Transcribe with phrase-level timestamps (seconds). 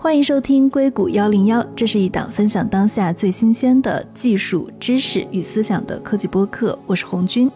[0.00, 6.78] 欢迎收听硅谷幺零幺，这是一档分享当下最新鲜的技术知识与思想的科技播客。
[6.86, 7.50] 我是红军。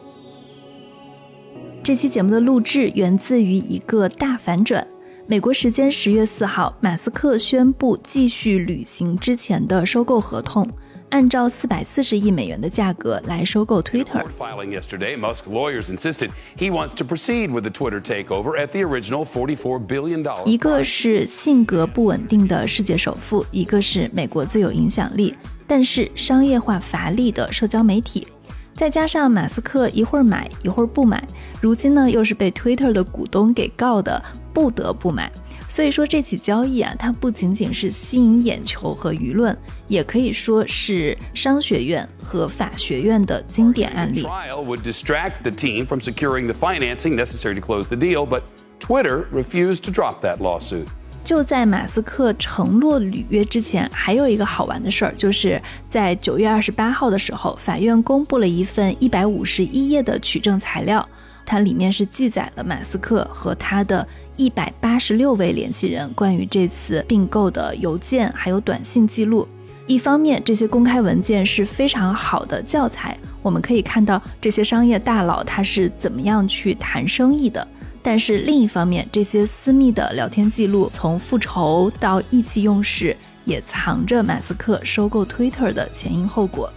[1.85, 4.85] 这期节目的录制源自于一个大反转。
[5.29, 10.69] 美国时间十月四号，马斯克宣布继续履行之前的收购合同。
[11.13, 14.25] 按照四百四十亿美元的价格来收购 Twitter。
[14.39, 19.27] Filing yesterday, Musk lawyers insisted he wants to proceed with the Twitter takeover at the original
[19.27, 20.47] forty-four billion dollars.
[20.47, 25.35] 一个是性格不稳定的世界首富，一个是美国最有影响力
[25.67, 28.27] 但是商业化乏力的社交媒体，
[28.73, 31.23] 再加上马斯克一会儿买一会儿不买，
[31.61, 34.23] 如今呢又是被 Twitter 的股东给告的，
[34.55, 35.31] 不得不买。
[35.73, 39.57] 所以说这起交易啊，它不仅仅是吸引眼球和舆论，
[39.89, 44.23] 也可以说是商学院和法学院的经典案例。
[44.23, 48.43] Trial would distract the team from securing the financing necessary to close the deal, but
[48.81, 50.85] Twitter refused to drop that lawsuit.
[51.25, 61.09] 就在马斯克承诺履约之前，还有一个好玩的事儿，就是在九月二十八号的时候，法院公布了一份一百五十一页的取证材料。
[61.45, 69.47] 它里面是记载了马斯克和他的一百八十六位联系人关于这次并购的邮件还有短信记录。
[69.87, 77.67] 一方面，这些公开文件是非常好的教材，我们可以看到这些商业大佬他是怎么样去谈生意的。
[78.01, 86.73] 但是另一方面，这些私密的聊天记录，从复仇到意气用事，也藏着马斯克收购 Twitter 的前因后果。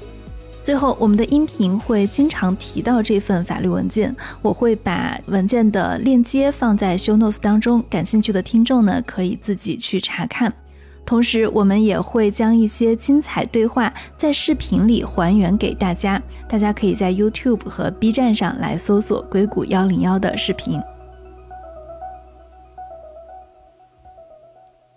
[0.66, 10.52] 最后，我们的音频会经常提到这份法律文件，我会把文件的链接放在 show notes 当中，感兴趣的听众呢可以自己去查看。
[11.06, 20.82] 同时，我们也会将一些精彩对话在视频里还原给大家，大家可以在 YouTube 和 B 站上来搜索“硅谷幺零幺”的视频。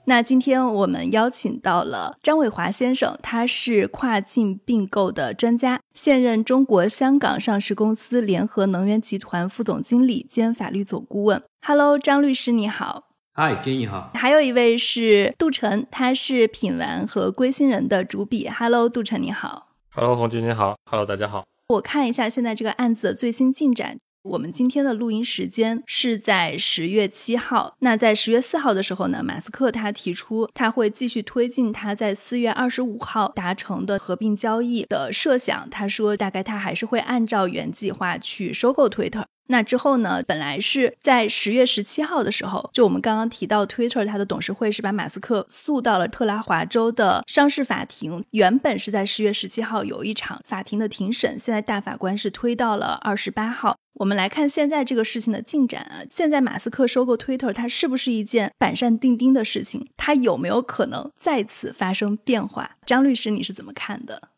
[0.09, 11.43] 那今天我们邀请到了张伟华先生，他是跨境并购的专家，现任中国香港上市公司联合能源集团副总经理兼法律总顾问。
[11.61, 13.09] Hello，张律师你好。
[13.35, 14.11] 嗨，金你好。
[14.15, 18.49] 还有一位是杜晨，他是品玩和归心人的主笔。
[18.49, 19.73] Hello，杜晨你好。
[19.91, 20.75] Hello，红军你好。
[20.91, 21.45] Hello，大家好。
[21.69, 23.99] 我看一下现在这个案子的最新进展。
[24.29, 27.75] 我们今天的录音时间是在十月七号。
[27.81, 35.69] 那在十月四号的时候呢，马斯克他提出他会继续推进他在四月二十五号达成的合并交易的设想。
[35.71, 39.25] 他说，大概他还是会按照原计划去收购 Twitter。
[39.51, 40.23] 那之后呢？
[40.27, 48.25] 本来是在十月十七号的时候，就我们刚刚提到，Twitter 它的董事会是把马斯克诉到了特拉华州的商事法庭。
[48.33, 53.77] 原本是在十月十七号有一场法庭的庭审，现在大法官是推到了二十八号。
[53.95, 59.87] 我们来看现在这个事情的进展啊，现在马斯克收购 Twitter，它是不是一件板上钉钉的事情？
[59.97, 62.77] 它有没有可能再次发生变化？
[62.85, 64.29] 张律师，你是怎么看的？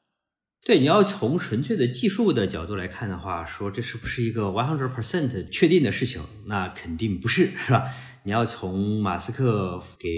[0.63, 6.21] 对，你要从纯粹的技术的角度来看的话，说这是不是一个 one hundred percent 确定的事情？
[6.47, 7.85] 那肯定不是，是吧？
[8.25, 10.09] 你要从马斯克给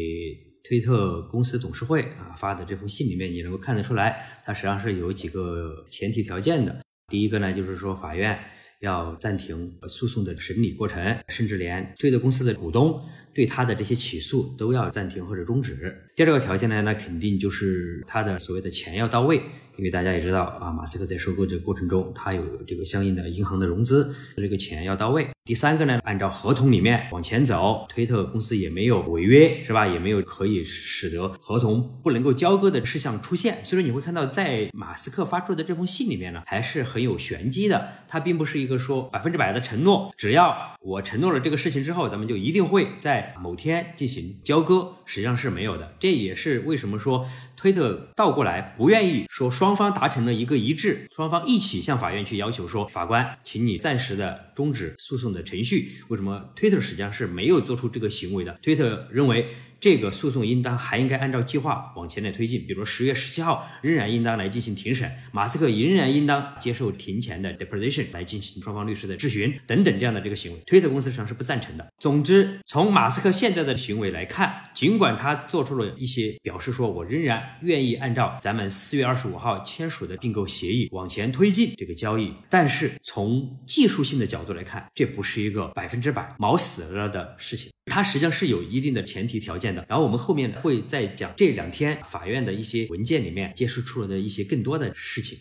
[0.64, 6.76] 推特公司董事会啊发的这封信里面，你能够看得出来，它实际上是有几个前提条件的。
[7.06, 8.36] 第一个呢，就是说法院
[8.80, 13.00] 要暂停诉讼的审理过程，甚至连推特公司的股东
[13.32, 15.96] 对他的这些起诉都要暂停或者终止。
[16.16, 19.40] 第二个条件呢，那肯定就是他的所谓的钱要到位。
[19.76, 25.28] 因为大家也知道啊，马斯克在收购这个过程中，他有这个相应的银行的融资，这个钱要到位。
[25.44, 29.86] 第三个呢，按照合同里面往前走，推特公司也没有违约，是吧？
[29.86, 33.58] 也没有可以使得合同不能够交割的事项出现。
[33.64, 37.88] 所以说你会看到，在马斯克发出的这封信里面呢，还是很有玄机的。
[38.06, 45.96] 它并不是一个说百分之百的承诺，只要我承诺了这个事情之后，咱们就一定会在某天进行交割，实际上是没有的。
[45.98, 47.26] 这也是为什么说。
[47.62, 55.92] 推特倒过来不愿意说双方达成了一个一致，双方一起向法院去要求说，法官，请你暂时的终止诉讼的程序。
[56.08, 58.58] 为什么推特实际上是没有做出这个行为的？
[58.60, 59.46] 推特认为。
[59.82, 71.84] 这个诉讼应当还应该按照计划往前来推进，比如十月十七号仍然应当来进行庭审，马斯克仍然应当接受庭前的 deposition 来进行双方律师的质询等等这样的这个行为，推特公司上是不赞成的。
[71.98, 87.68] 总之，从马斯克现在的行为来看，尽管他做出了一些表示，说我仍然愿意按照咱们四月二十五号签署的并购协议往前推进这个交易，但是从技术性的角度来看，这不是一个百分之百毛死了的事情。
[87.86, 95.38] 它实际上是有一定的前提条件的，然后我们后面会再讲这两天法院的一些文件里面揭示出了的一些更多的事情。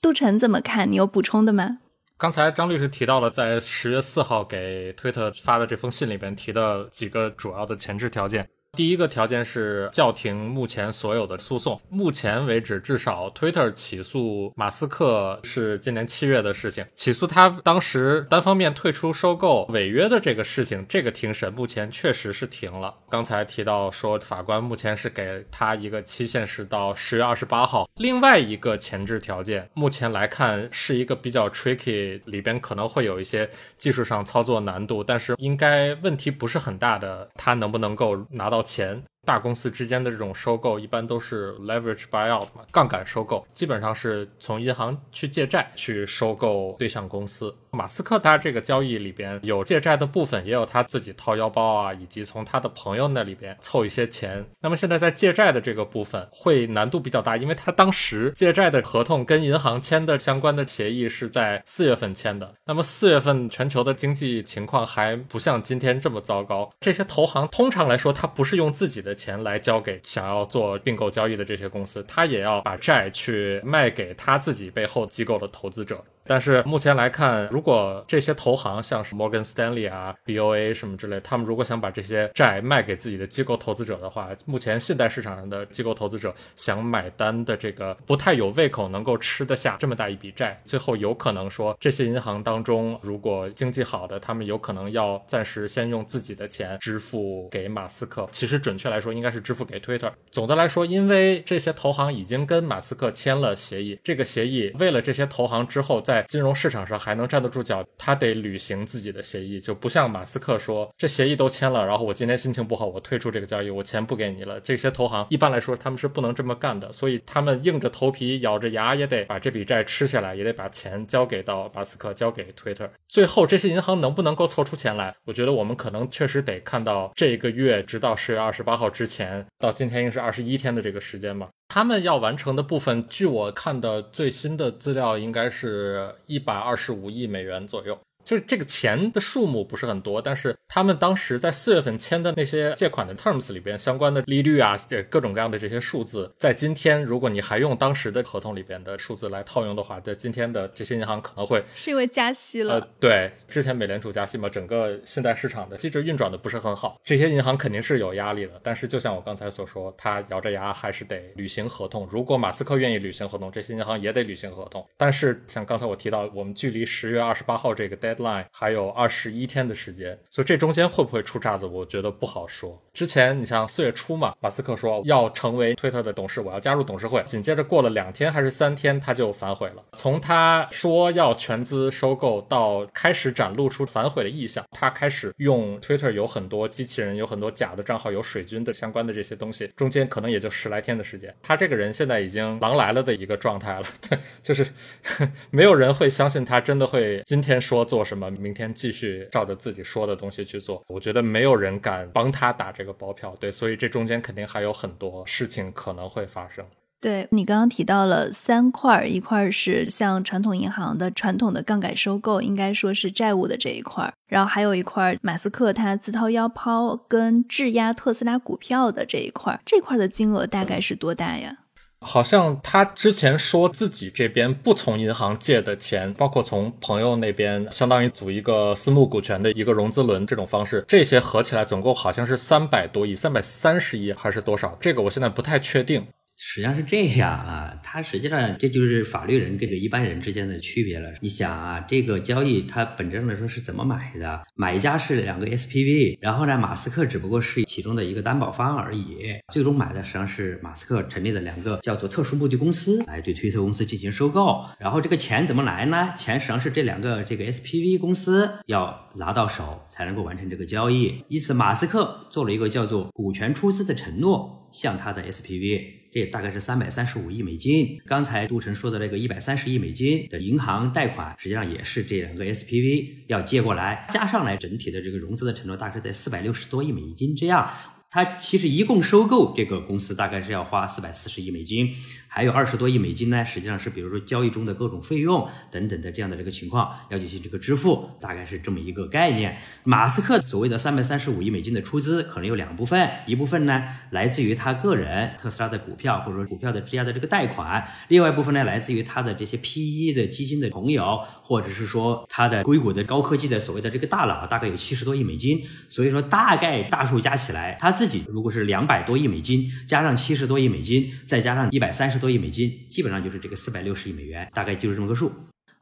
[0.00, 0.90] 杜晨怎么看？
[0.90, 1.78] 你有补充的吗？
[2.16, 11.80] 刚才张律师提到了在十月四号给推特发的这封信里边提的几个主要的前置条件，第一个条件是叫停目前所有的诉讼。
[11.88, 22.94] 目前为止，至少 Twitter 起诉马斯克是今年七月的事情，起诉他当时单方面退出收购违约的这个事情，这个庭审目前确实是停了。
[23.08, 27.88] 刚才提到说，法官目前是给他一个期限是到十月二十八号。
[27.96, 37.28] 另外一个前置条件，目前来看是一个比较 tricky，里边可能会有一些技术上操作难度，但是应该问题不是很大的。
[37.36, 39.00] 他能不能够拿到钱？
[39.26, 47.54] 大公司之间的这种收购一般都是 leverage buyout 嘛，杠杆收购，基本上是从银行去借债去收购对象公司。
[47.74, 54.44] 马斯克他这个交易里边有借债的部分，也有他自己掏腰包啊，以及从他的朋友那里边凑一些钱。
[54.60, 62.54] 那么现在在借债的这个部分会难度比较大，因为他当时借债的合同跟银行签的相关的协议是在四月份签的。
[62.66, 69.12] 那么四月份全球的经济情况还不像今天这么糟糕，这些投行通常来说他不是用自己的。
[69.14, 76.04] 钱来交给想要做并购交易的这些公司，他也要把债去卖给他自己背后机构的投资者。
[76.26, 90.60] 但是目前来看，如果这些投行像是摩根斯丹利啊、BOA 什么之类，他们如果想把这些债卖给自己的机构投资者的话，目前现代市场上的机构投资者想买单的这个不太有胃口，能够吃得下这么大一笔债。
[90.64, 98.28] 最后有可能说，这些银行当中，如果经济好的，他们有可能要暂时先用自己的钱支付给马斯克。
[98.32, 100.10] 其实准确来说，应该是支付给 Twitter。
[100.30, 114.60] 总的来说，因为这些投行已经跟马斯克签了协议，这个协议为了这些投行之后再在金融市场上还能站得住脚，他得履行自己的协议，就不像马斯克说这协议都签了，然后我今天心情不好，我退出这个交易，我钱不给你了。
[114.60, 122.88] 这些投行一般来说他们是不能这么干的，所以他们硬着头皮咬着牙也得把这笔债吃下来，也得把钱交给到马斯克，交给 Twitter。
[123.08, 125.12] 最后这些银行能不能够凑出钱来？
[125.24, 131.48] 我觉得我们可能确实得看到这个月，直到十月二十八号之前，到今天应该是二十一天的这个时间吧。
[131.68, 137.98] 他们要完成的部分，据我看的最新的资料，应该是一百二十五亿美元左右。
[138.24, 152.74] 就是这个钱的数目不是很多，但是他们当时在四月份签的那些借款的 terms 里边相关的利率啊，这各种各样的这些数字，在今天如果你还用当时的合同里边的数字来套用的话，在今天的这些银行可能会是因为加息了。
[152.74, 158.52] 呃，对，之前美联储加息嘛，整个信贷市场的机制运转的不是很好，这些银行肯定是有压力的。
[158.62, 162.08] 但是就像我刚才所说，他咬着牙还是得履行合同。
[162.10, 164.82] 如果马斯克愿意履行合同，这些银行也得履行合同。
[164.96, 168.13] 但是像刚才我提到，我们距离十月二十八号这个 day。
[168.14, 172.80] Deadline 还有二十一天的时间，所以这中间会不会出岔子，我觉得不好说。
[172.92, 177.22] 之前你像四月初嘛，马斯克说要成为推特的董事，我要加入董事会。
[177.24, 179.82] 紧接着过了两天还是三天，他就反悔了。
[179.96, 191.34] 从他说要全资收购到开始展露出反悔的意向，他开始用 Twitter 有很多机器人，有很多假的账号，有水军的相关的这些东西，中间可能也就十来天的时间。
[191.42, 194.64] 他这个人现在已经狼来了的一个状态了， 对，就是
[195.50, 198.03] 没有人会相信他真的会今天说做。
[198.04, 198.30] 什么？
[198.32, 200.84] 明天继续照着自己说的东西去做？
[200.88, 206.64] 我觉得没有人敢帮他打这个包票，对，所以这中间肯定还有很多事情可能会发生。
[207.00, 221.58] 对你刚刚提到了三块，一块是像传统银行的传统的杠杆收购，应该说是债务的这一块，然后还有一块马斯克他自掏腰包跟质押特斯拉股票的这一块，这块的金额大概是多大呀？
[222.04, 234.76] 好像他之前说自己这边不从银行借的钱，包括从朋友那边，相当于组一个私募股权的一个融资轮这种方式，这些合起来总共好像是三百多亿，三百三十亿还是多少？
[234.80, 236.06] 这个我现在不太确定。
[236.46, 241.10] 实际上是这样啊，它实际上这就是法律人跟个一般人之间的区别了。
[241.22, 244.42] 你想啊，这个交易它本质上来说是怎么买的？
[244.54, 249.34] 买家是两个 SPV，然后呢，马斯克只不过是其中的一个担保方而已。
[249.54, 254.62] 最终买的实际上是马斯克成立的两个叫做特殊目的公司来对推特公司进行收购。
[254.78, 256.12] 然后这个钱怎么来呢？
[256.14, 261.24] 钱实际上是这两个这个 SPV 公司要拿到手才能够完成这个交易。
[261.28, 266.02] 因此，马斯克做了一个叫做股权出资的承诺，像它的 SPV。
[266.12, 267.98] 这大概是三百三十五亿美金。
[268.06, 277.68] 刚才杜晨说的那个一百三十亿美金的银行贷款，实际上也是这两个 SPV 要借过来，加上来整体的这个融资的承诺，大概在四百六十多亿美金这样。
[278.10, 281.92] 它其实一共收购这个公司大概是要花四百四十亿美金，
[282.34, 289.56] 还有二十多亿美金呢，实际上是比如说交易中的各种费用等等的这样的这个情况要进行这个支付，大概是这么一个概念。
[289.84, 305.62] 马斯克所谓的三百三十五亿美金的出资可能有两部分，一部分呢来自于他个人特斯拉的股票或者说股票的质押的这个贷款，另外一部分呢来自于他的这些 PE 的基金的朋友，或者是说他的硅谷的高科技的所谓的这个大佬，大概有七十多亿美金。
[305.88, 315.30] 所以说大概大数加起来，他自己如果是两百多亿美金，加上七十多亿美金，再加上一百三十多亿美金，基本上就是这个四百六十亿美元，大概就是这么个数。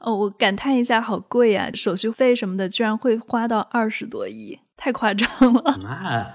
[0.00, 1.70] 哦，我感叹一下，好贵呀！
[1.72, 5.78] 手续费什么的，居然会花到二十多亿，太夸张了。
[5.80, 6.34] 那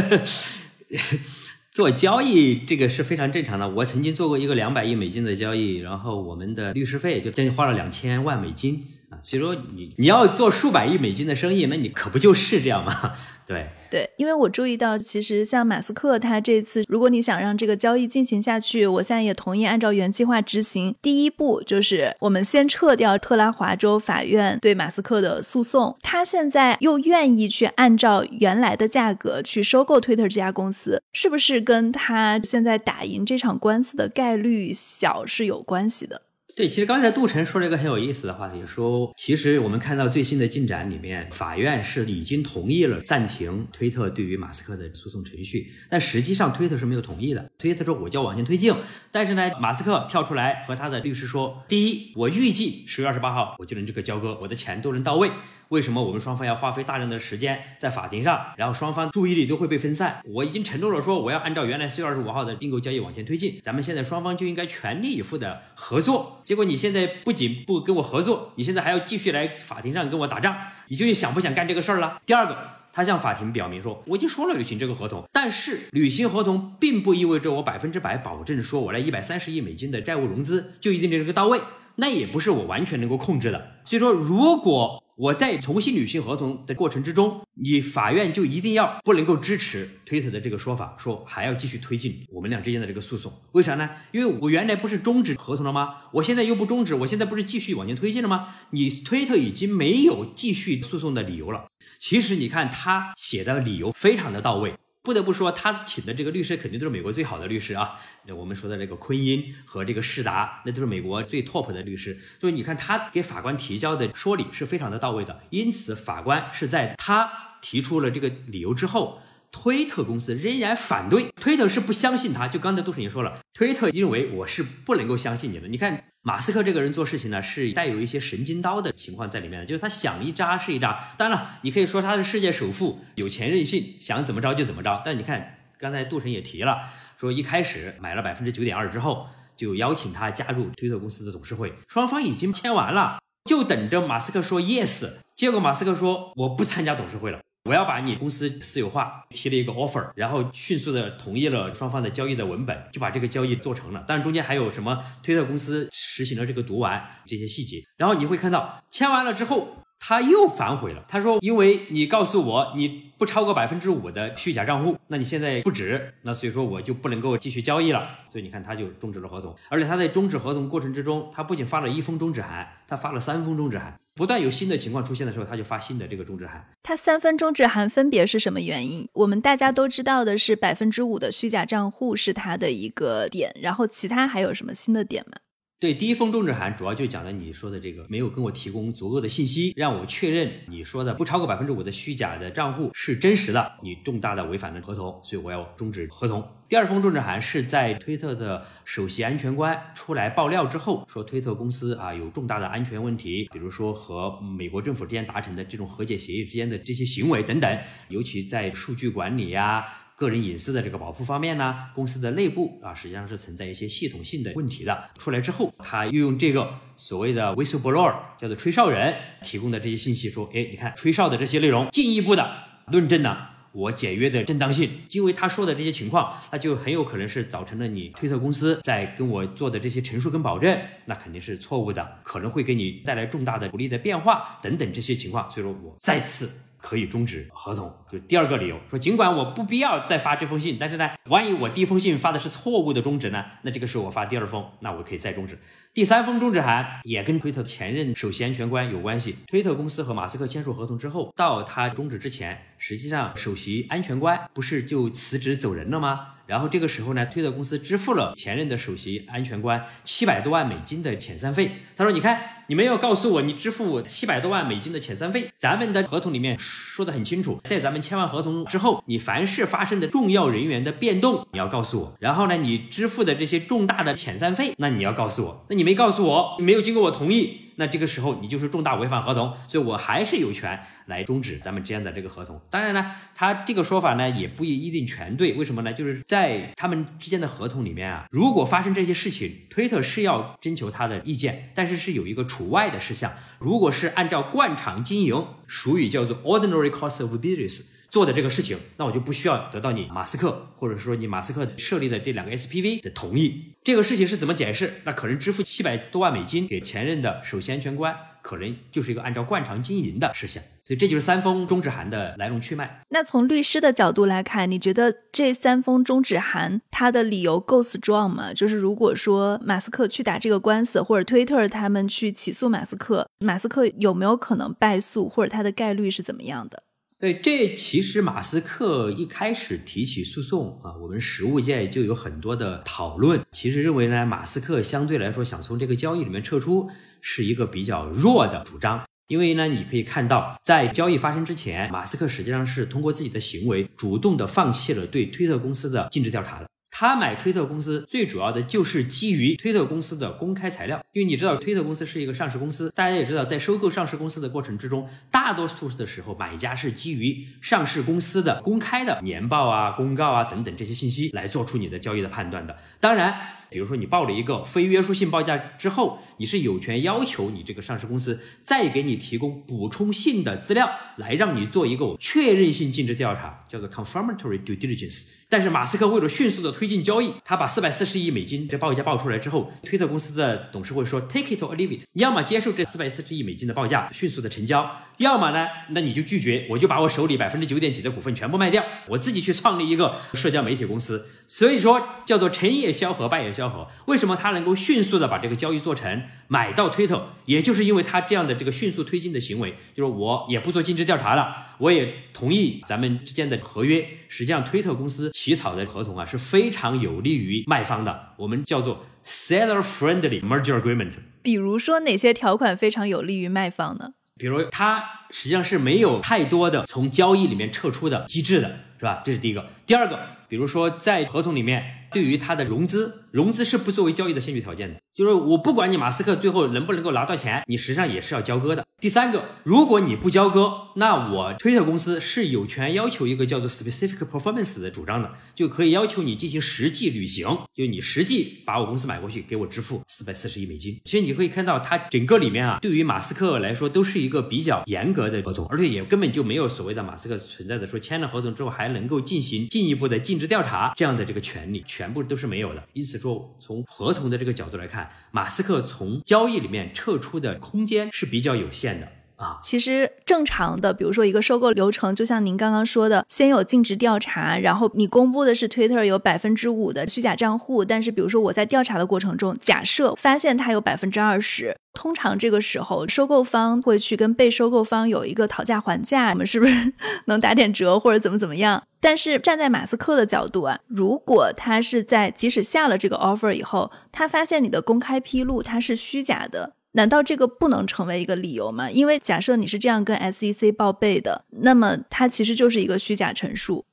[1.70, 3.68] 做交易这个是非常正常的。
[3.68, 9.20] 我曾经做过一个两百亿美金的交易，然后我们的律师费就将近花了两千万美金啊。
[9.20, 13.12] 所以说你你要做数百亿美金的生意，那你可不就是这样吗？
[13.46, 20.92] 对对，因为我注意到，其实像马斯克他这次，如果你想让这个交易进行下去，我现在也同意按照原计划执行。
[21.00, 36.22] 第一步就是我们先撤掉特拉华州法院对马斯克的诉讼，他现在又愿意去按照原来的价格去收购 Twitter 这家公司，是不是跟他现在打赢这场官司的概率小是有关系的？
[36.56, 47.44] 对，其实刚才杜晨说了一个很有意思的话题，说其实我们看到最新的进展里面，法院是已经同意了暂停推特对于马斯克的诉讼程序，但实际上推特是没有同意的。
[47.58, 48.72] 推特说我就要往前推进，
[49.10, 55.32] 但是呢，马斯克跳出来和他的律师说，第一，我预计十月二十八号我就能这个交割，我的钱都能到位。
[55.68, 60.20] 为什么我们双方要花费大量的时间在法庭上，然后双方注意力都会被分散？
[60.24, 66.40] 我已经承诺了，说我要按照原来四月二十五号的并购交易往前推进，咱们现在双方就应该全力以赴的合作。
[66.44, 70.56] 结果你现在不仅不跟我合作，你现在还要继续来法庭上跟我打仗，
[70.88, 72.20] 你究竟想不想干这个事儿了？
[72.26, 72.56] 第二个，
[72.92, 81.60] 他向法庭表明说，我已经说了履行这个合同，但是履行合同并不意味着我百分之百保证说我那一百三十亿美金的债务融资就一定能够到位，
[81.96, 83.72] 那也不是我完全能够控制的。
[83.84, 93.32] 所以说，如果我在重新履行合同的过程之中，你法院就一定要不能够支持推特的这个说法，说还要继续推进我们俩之间的这个诉讼。
[93.52, 93.88] 为啥呢？
[94.10, 95.94] 因为我原来不是终止合同了吗？
[96.14, 98.56] 我现在又不终止，我现在不是继续往前推进了吗？
[98.70, 101.66] 你推特已经没有继续诉讼的理由了。
[102.00, 104.74] 其实你看他写的理由非常的到位。
[105.04, 108.00] 不得不说，他请的这个律师肯定都是美国最好的律师啊。
[108.26, 112.18] 那我们说的这个昆因和这个世达，那都是美国最 top 的律师。
[112.40, 115.42] 所以你看，他给法官提交的说理是非常的到位的。
[115.50, 117.30] 因此，法官是在他
[117.60, 119.20] 提出了这个理由之后。
[119.56, 122.48] 推特公司仍然反对，推特是不相信他。
[122.48, 125.68] 就刚才杜晨也说了，推特认为我是不能够相信你的。
[125.68, 131.10] 你看马斯克这个人做事情呢，是带有一些神经刀的情况在里面的，就是他想一扎是一扎。
[131.18, 135.02] 当然了，你可以说他是世界首富，有钱任性，想怎么着就怎么着。
[135.04, 136.78] 但你看刚才杜晨也提了，
[137.18, 145.06] 说一开始买了百分之九点二之后，就邀请他加入推特公司的董事会，双方已经签完了，就等着马斯克说 yes。
[145.36, 147.40] 结果马斯克说我不参加董事会了。
[147.66, 154.04] 我要把你公司私有化，提了一个 offer，然后迅速的同意了双方的交易的文本，就把这个交易做成了。
[154.06, 168.06] 但是中间还有什么推特公司实行了这个读完这些细节，然后你会看到签完了之后他又反悔了，他说因为你告诉我你不超过百分之五的虚假账户，那你现在不止，那所以说我就不能够继续交易了。
[168.30, 173.98] 所以你看他就终止了合同，而且他在终止合同过程之中，他不仅发了一封终止函，他发了三封终止函。
[174.14, 176.62] 不断有新的情况出现的时候，他就发新的这个终止函。
[176.82, 179.08] 他三封终止函分别是什么原因？
[179.14, 185.38] 我们大家都知道的是百分之五的虚假账户是他的一个点，然后其他还有什么新的点吗？
[185.80, 196.42] 对，第一封终止函主要就讲的你说的这个没有跟我提供足够的信息，让我确认你说的不超过百分之五的虚假的账户是真实的，你重大的违反了合同，所以我要终止合同。
[196.68, 207.78] 第二封终止函是在推特的首席安全官出来爆料之后，说推特公司啊有重大的安全问题，比如说和美国政府之间达成的这种和解协议之间的这些行为等等，
[208.08, 209.84] 尤其在数据管理呀。
[210.16, 215.10] 个人隐私的这个保护方面呢，公司的内部啊，实际上是存在一些系统性的问题的。
[215.18, 222.48] 出来之后，他又用这个所谓的 whistleblower，叫做吹哨人提供的这些信息，说，哎，你看吹哨的这些内容，进一步的
[222.92, 224.88] 论证了我解约的正当性。
[225.10, 235.50] 因为他说的这些情况，那就很有可能是造成了你推特公司在跟我做的这些陈述跟保证，那肯定是错误的，可能会给你带来重大的不利的变化等等这些情况。
[235.50, 236.48] 所以说我再次。
[236.84, 243.42] 可以终止合同，就第二个理由说，尽管我不必要再发这封信，但是呢，万一我第一封信发的是错误的终止呢？
[243.62, 245.58] 那这个时候我发第二封，那我可以再终止。
[245.94, 249.36] 第三封终止函也跟推特前任首席安全官有关系。
[249.46, 256.34] 推特公司和马斯克签署合同之后，到他终止之前，实际上首席安全官不是就辞职走人了吗？
[256.46, 261.76] 然后这个时候呢，推特公司支付了前任的首席安全官七百多万美金的遣散费。
[261.96, 272.14] 他说：“你看，你没有告诉我你支付七百多万美金的遣散费，咱们的合同里面说的很清楚，在咱们签完合同之后，你凡是发生的重要人员的变动，你要告诉我。
[272.20, 275.64] 然后呢，你支付的这些重大的遣散费，那你要告诉我。
[275.70, 277.62] 那你你没告诉我，没有经过我同意。
[277.76, 282.60] 那这个时候你就是重大违反合同，所以我还是有权来终止咱们之间的这个合同。
[282.70, 285.54] 当然呢，他这个说法呢也不一定全对。
[285.54, 285.92] 为什么呢？
[285.92, 293.32] 就是在他们之间的合同里面啊，如果发生这些事情，推特是要征求他的意见，但是是有一个除外的事项。
[293.58, 297.90] 如果是按照惯常经营，俗语叫做 ordinary course of business。
[298.14, 303.74] 做的这个事情，那我就不需要得到你马斯克，或者说你马斯克设立的这两个 SPV 的同意。
[303.82, 305.02] 这个事情是怎么解释？
[305.02, 310.62] 那可能支付七百多万美金给前任的首席安全官，可能就是一个按照惯常经营的事项。
[310.84, 313.02] 所以这就是三封终止函的来龙去脉。
[313.08, 318.54] 那从律师的角度来看，你觉得这三封终止函它的理由够 strong 吗？
[318.54, 326.84] 就是如果说马斯克去打这个官司，或者推特他们去起诉马斯克，马斯克有没有可能败诉，或者他的概率是怎么样的？
[327.24, 333.40] 对，这其实马斯克一开始提起诉讼啊，我们实务界就有很多的讨论。
[333.50, 336.90] 其实认为呢，马斯克相对来说想从这个交易里面撤出，
[337.22, 339.02] 是一个比较弱的主张。
[339.28, 346.68] 因为呢，你可以看到，在交易发生之前，马斯克实际上是通过自己的行为，主动的放弃了对推特公司的尽职调查的。
[346.96, 362.78] 他买推特公司最主要的就是基于推特公司的公开材料，因为你知道推特公司是一个上市公司，大家也知道，在收购上市公司的过程之中，大多数的时候买家是基于上市公司的公开的年报啊、公告啊等等这些信息来做出你的交易的判断的。
[363.00, 363.34] 当然。
[363.70, 375.26] 比如说，你报了一个非约束性报价之后，你是有权要求你这个上市公司再给你提供补充性的资料，来让你做一个确认性尽职调查，叫做 confirmatory due diligence。
[375.48, 391.28] 但是马斯克为了迅速的推进交易，他把四百四十亿美金这报价报出来之后，推特公司的董事会说 take it or leave it，你要么接受这四百四十亿美金的报价，迅速的成交，要么呢，那你就拒绝，我就把我手里百分之九点几的股份全部卖掉，我自己去创立一个社交媒体公司。
[391.46, 393.86] 所以说叫做成也萧何，败也萧何。
[394.06, 404.06] 为什么他能够迅速的把这个交易做成，买到推特，也就是因为他这样的这个迅速推进的行为，就是我也不做尽职调查了，我也同意咱们之间的合约。
[404.28, 411.12] 实际上，推特公司起草的合同啊是非常有利于卖方的，我们叫做 seller friendly merger agreement。
[411.42, 414.14] 比如说哪些条款非常有利于卖方呢？
[414.36, 419.22] 比如它实际上是没有太多的从交易里面撤出的机制的，是吧？
[419.24, 419.66] 这是第一个。
[419.86, 420.18] 第二个。
[420.46, 425.00] 比如说，在合同里面，对于它的融资，融资是不作为交易的先决条件的。
[425.12, 428.84] 就是我不管你马斯克最后能不能够拿到钱，你实际上也是要交割的。
[429.00, 441.00] 第三个，如果你不交割，那我推特公司是有权要求一个叫做 specific performance 的主张的，就可以要求你进行实际履行，就你实际把我公司买过去，给我支付四百四十亿美金。
[441.04, 450.46] 其实你可以看到，它整个里面啊，对于马斯克来说都是一个比较严格的合同，而且也根本就没有所谓的马斯克存在的说签了合同之后还能够进行进一步的尽职。
[450.46, 459.08] 调查这样的这个权利全部都是没有的，因此说从合同的这个角度来看，马斯克从交易里面撤出的空间是比较有限的。
[459.36, 459.58] 啊。
[459.62, 471.76] 其实正常的，比如说一个收购流程，就像您刚刚说的，先有尽职调查，然后你公布的是 Twitter 有百分之五的虚假账户，但是比如说我在调查的过程中，假设发现它有百分之二十。
[471.94, 476.92] 通常这个时候，收购方会去跟被收购方有一个讨价还价，我们是不是
[477.26, 478.82] 能打点折或者怎么怎么样？
[479.00, 488.90] 但是站在马斯克的角度啊，如果他是在即使下了这个 offer 以后，他发现你的公开披露它是虚假的，难道这个不能成为一个理由吗？
[488.90, 493.84] 因为假设你是这样跟 SEC 报备的，那么它其实就是一个虚假陈述。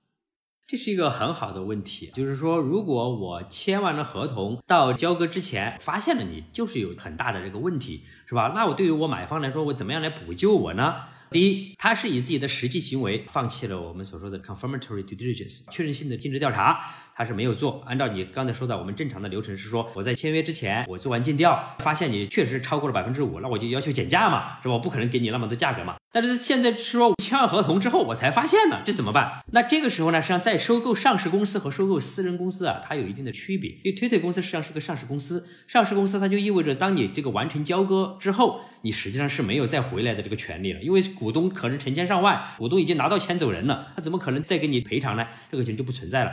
[0.67, 8.53] 这是一个很好的问题，就是说，如果我签完了合同，到交割之前发现了你就是有很大的这个问题，是吧？
[8.55, 10.95] 那我对于我买方来说，我怎么样来补救我呢？
[11.31, 16.79] 第一，他是以自己的实际行为放弃了我们所说的 confirmatory diligence 确认性的尽职调查，
[17.21, 17.83] 还是没有做。
[17.85, 24.73] 按照你刚才说的，我们正常的流程是说，我在签约之前，我做完尽调，发现你确实超过了百分之五，那我就要求减价嘛，是吧？
[24.73, 25.97] 我不可能给你那么多价格嘛。
[26.11, 29.43] 但是现在说签完合同之后，我才发现了，这怎么办？
[29.51, 33.69] 那这个时候呢，实际上在收购上市公司和收购私人公司啊，它有一定的区别。
[33.69, 45.25] 因为推特公司实际上是个上市公司，上市公司它就意味着，当你这个完成交割之后，你实际上是没有再回来的这个权利了，因为股东可能成千上万，股东已经拿到钱走人了，他怎么可能再给你赔偿呢？
[45.51, 46.31] 这个钱就不存在了。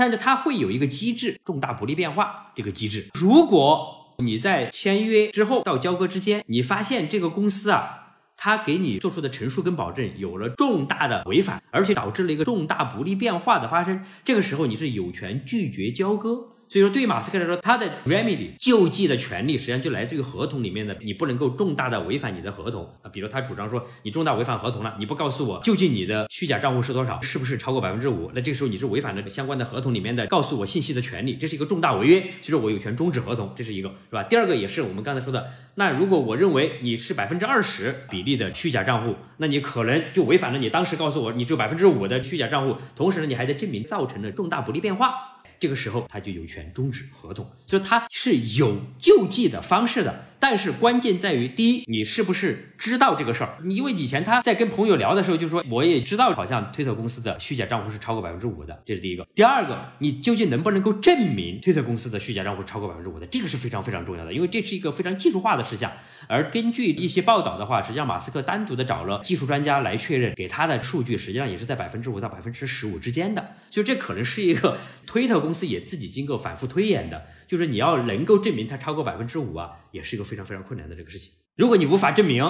[0.00, 3.10] 但是它会有一个机制，重大不利变化这个机制。
[3.12, 7.98] 如果你在签约之后到交割之间，你发现这个公司啊。
[8.42, 23.10] 他给你做出的陈述跟保证有了重大的违反，而且导致了一个重大不利变化的发生，这个时候你是有权拒绝交割，所以说，对于马斯克来说，他的 remedy 救济的权利实际上就来自于合同里面的，你不能够重大的违反你的合同啊。
[23.12, 28.30] 比如他主张说，你重大违反合同了，你不告诉我究竟你的虚假账户是多少，是不是超过百分之五？
[28.36, 34.22] 那这个时候你是违反了相关的合同里面的告诉我信息的权利，这是一个重大违约，所以说我有权终止合同，这是一个，是吧？
[34.22, 45.39] 第二个也是我们刚才说的，那如果我认为你是百分之二十比例的虚假账户，那你可能就违反了你当时告诉我你只有百分之五的虚假账户，同时呢，你还得证明造成了重大不利变化。
[45.60, 50.29] 这个时候他就有权终止合同，所以他是有救济的方式的。
[50.40, 53.58] 但是关键在于，第一，你是不是知道这个事儿？
[53.68, 59.26] 因为以前他在跟朋友聊的时候就说，我也知道，好像推特公司的虚假账户是超过百分之五的，这是第一个。
[59.34, 63.26] 第二个，你究竟能不能够证明推特公司的虚假账户超过百分之五的？
[63.26, 65.92] 这个是非常非常重要的，因为这是一个非常技术化的事项。
[66.26, 73.56] 而根据一些报道的话，实际上马斯克单独的找了技术专家来确认，给他的数据实际上也是在百分之五到百分之十五之间的。
[73.68, 77.26] 就这可能是一个推特公司也自己经过反复推演的。
[77.50, 81.32] 就是你要能够证明它超过百分之五啊，也是一个非常非常困难的这个事情。
[81.56, 82.44] 如果你无法证明，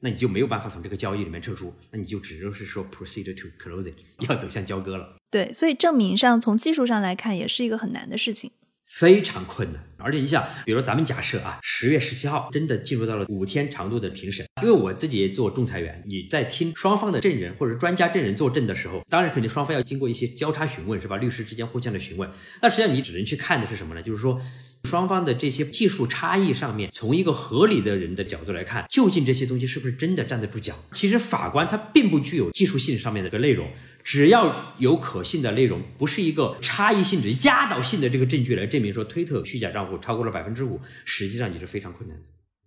[0.00, 3.94] 那你就没有办法从这个交易里面撤出，那你就只能是说 proceed to closing，
[4.28, 5.16] 要走向交割了。
[5.30, 8.50] 对，所以证明上从技术上来看，也是一个很难的事情。
[8.92, 21.16] 非常困难，而且你想，比如说咱们假设啊，十月十七号真的进入到了五天长度的庭审，因为我自己也做仲裁员，你在听双方的证人或者专家证人作证的时候，当然肯定双方要经过一些交叉询问，是吧？
[21.16, 22.28] 律师之间互相的询问，
[22.60, 24.02] 那实际上你只能去看的是什么呢？
[24.02, 24.40] 就是说。
[24.84, 30.74] 双方的这些技术差异上面，从一个合理的人的角度来看，究竟这些东西是不是真的站得住脚？
[30.92, 33.70] 其实法官他并不具有技术性上面的一个内容，
[34.02, 42.24] 只要有可信的内容，不是一个差异性质、压倒性的这个证据来证明说推特虚假账户超过了百分之五，实际上也是非常困难的。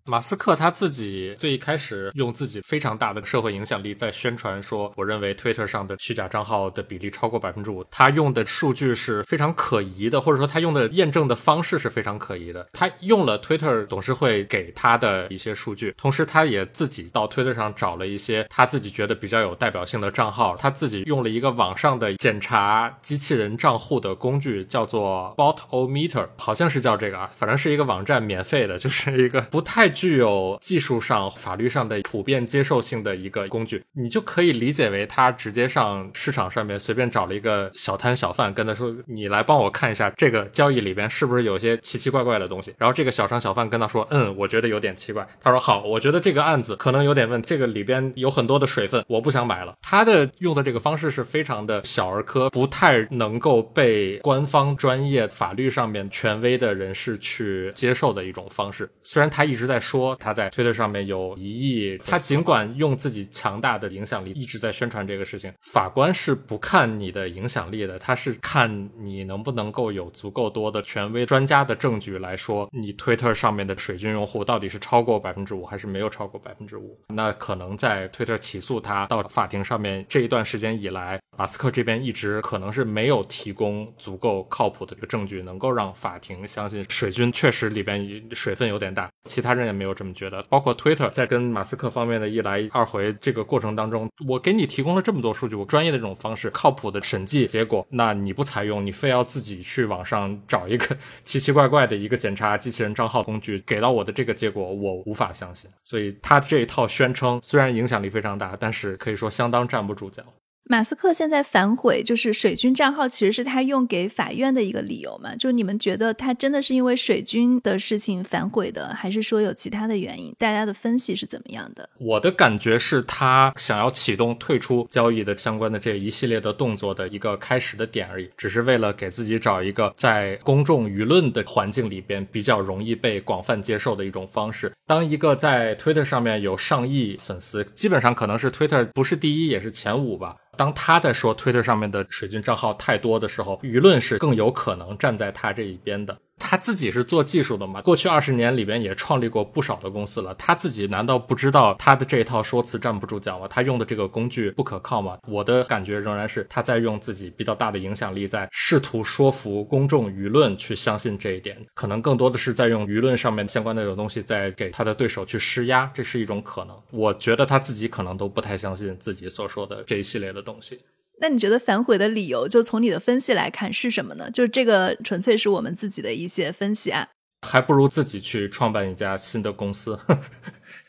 [0.07, 7.83] 马斯克他自己最一开始用自己非常大的社会影响力在宣传说，我认为 Twitter 上的虚假账号的比例超过百分之五。
[7.89, 12.67] 他用的数据是非常可疑的，或者说他用的验证的方式是非常可疑的。
[12.73, 29.94] 他用了 Twitter 董事会给他的一些数据，同时他也自己到 Twitter 上找了一些他自己觉得比较有代表性的账号，他自己用了一个网上的检查机器人账户的工具，叫做 Botometer，好像是叫这个啊，反正是一个网站，免费的，就是一个不太。
[29.95, 58.89] 具有技术上、法律上的普遍接受性的一个工具，你就可以理解为他直接上市场上面随便找了一个小摊小贩，跟他说：“你来帮我看一下这个交易里边是不是有些奇奇怪怪的东西。”然后这个小商小贩跟他说：“嗯，我觉得有点奇怪。”他说：“好，我觉得这个案子可能有点问，这个里边有很多的水分，我不想买了。”他的用的这个方式是非常的小儿科，不太能够被官方、专业、法律上面权威的人士去接受的一种方式。
[59.01, 59.79] 虽然他一直在。
[59.85, 76.99] 说他在推特上面有一亿，他尽管用自己强大的影响力一直在宣传这个事情，法官是不看你的影响力的，他是看你能不能够有足够多的权威专家的证据来说，你推特上面的水军用户到底是超过百分之五还是没有超过百分之五？
[77.09, 89.74] 那可能在推特起诉他到法庭上面这一段时间以来，马斯克这边一直可能是没有提供足够靠谱的这个证据，能够让法庭相信水军确实里边水分有点大，其他人也。
[89.75, 105.69] 没有这么觉得，包括 Twitter 在跟马斯克方面的一来二回这个过程当中，我给你提供了这么多数据，我专业的这种方式，靠谱的审计结果，那你不采用，你非要自己去网上找一个奇奇怪怪的一个检查机器人账号工具，给到我的这个结果，我无法相信。
[105.83, 110.23] 所以他这一套宣称虽然影响力非常大，但是可以说相当站不住脚。
[110.67, 115.35] 马斯克现在反悔，就是水军账号其实是他用给法院的一个理由嘛？
[115.35, 120.33] 就你们觉得他真的是因为水军的事情反悔的，还是说有其他的原因？
[120.39, 121.87] 大家的分析是怎么样的？
[121.99, 134.71] 我的感觉是他想要启动退出交易的相关的这一系列的动作的一个开始的点而已，只是为了给自己找一个在公众舆论的环境里边比较容易被广泛接受的一种方式。
[134.87, 140.35] 当一个在 Twitter 上面有上亿粉丝，基本上可能是 Twitter 不是第一也是前五吧。
[140.57, 146.17] 当他在说推特上面的水军账号太多的时候，舆论是更有可能站在他这一边的。
[146.37, 147.81] 他自己是做技术的嘛？
[147.81, 150.33] 过去二十年里边也创立过不少的公司了。
[150.35, 153.47] 他自己难道不知道他的这一套说辞站不住脚吗？
[153.47, 155.17] 他用的这个工具不可靠吗？
[155.27, 161.57] 我的感觉仍然是他在用自己比较大的影响力，在试图说服公众舆论去相信这一点。
[161.73, 166.75] 可能更多的是在用舆论上面相关的这种东西，在给他的对手去施压，这是一种可能。
[166.91, 170.79] 我觉得他自己可能都不太相信自己所说的这一系列的东西。
[171.19, 174.29] 那你觉得反悔的理由，就从你的分析来看是什么呢？
[174.31, 177.07] 就是这个纯粹是我们自己的一些分析啊，
[177.47, 179.99] 还不如自己去创办一家新的公司。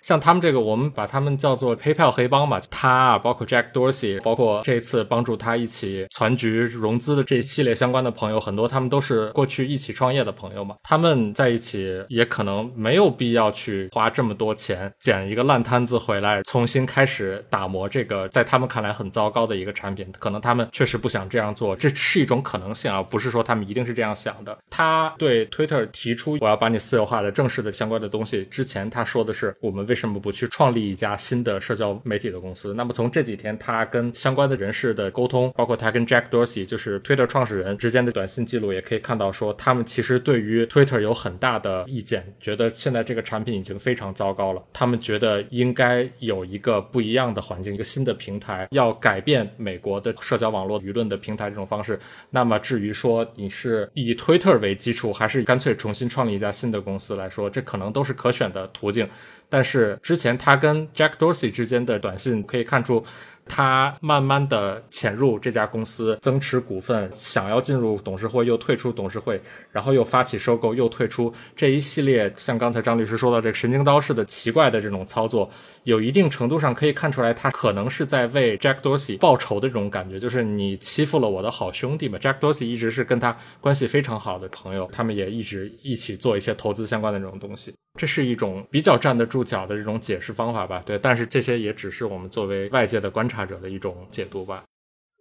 [0.06, 10.76] 像他们这个，我们把他们叫做 PayPal 黑帮嘛，他啊，包括 Jack Dorsey，包括这次帮助他一起攒局融资的这系列相关的朋友，很多他们都是过去一起创业的朋友嘛。
[10.84, 20.06] 他们在一起也可能没有必要去花这么多钱捡一个烂摊子回来，重新开始打磨这个在他们看来很糟糕的一个产品。
[20.20, 24.56] 可能他们确实不想这样做，这是一种可能性啊，不是说他们一定是这样想的。
[24.70, 32.74] 他对 Twitter 提出我要把你私有化的正式的相关的东西之前，他说的是我们为为什么不去创立一家新的社交媒体的公司？
[32.74, 44.62] 那么从这几天他跟相关的人士的沟通，包括他跟 Jack Dorsey 就是 Twitter 创始人之间的短信记录，也可以看到说他们其实对于 Twitter 有很大的意见，觉得现在这个产品已经非常糟糕了。
[44.70, 51.98] 他们觉得应该有一个不一样的环境，一个新的平台，要改变美国的社交网络舆论的平台这种方式。
[52.28, 59.08] 那么至于说你是以 Twitter 为基础，还是干脆重新创立一家新的公司来说，这可能都是可选的途径。
[59.48, 63.04] 但是之前他跟 Jack Dorsey 之间的短信可以看出。
[63.48, 75.48] 他慢慢的潜入这家公司，增持股份，想要进入董事会，又退出董事会，然后又发起收购，又退出，这一系列像刚才张律师说到这个神经刀似的奇怪的这种操作，
[75.86, 82.18] 有一定程度上可以看出来，他可能是在为 Jack Dorsey 报仇的这种感觉，就是你欺负了我的好兄弟嘛。
[82.18, 87.72] Jack Dorsey 一直是跟他关系非常好的朋友，他们也一直一起做一些投资相关的这种东西。
[87.96, 94.64] 这是一种比较站得住脚的这种解释方法吧，对，但是这些也只是我们作为外界的观察者的一种解读吧。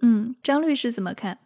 [0.02, 1.38] 嗯，张律师怎么看？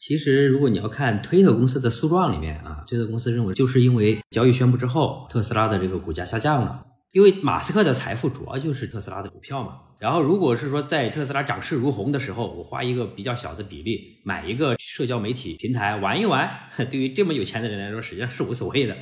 [0.00, 9.78] 其实，如果你要看推特公司的诉状里面啊，推特公司认为就是因为交易宣布之后，特斯拉的这个股价下降了，因为马斯克的财富主要就是特斯拉的股票嘛。
[10.00, 16.50] 然后，如果是说在特斯拉涨势如虹的时候，我花一个比较小的比例买一个社交媒体平台玩一玩，
[16.90, 18.96] 对于这么有钱的人来说，实际上是无所谓的。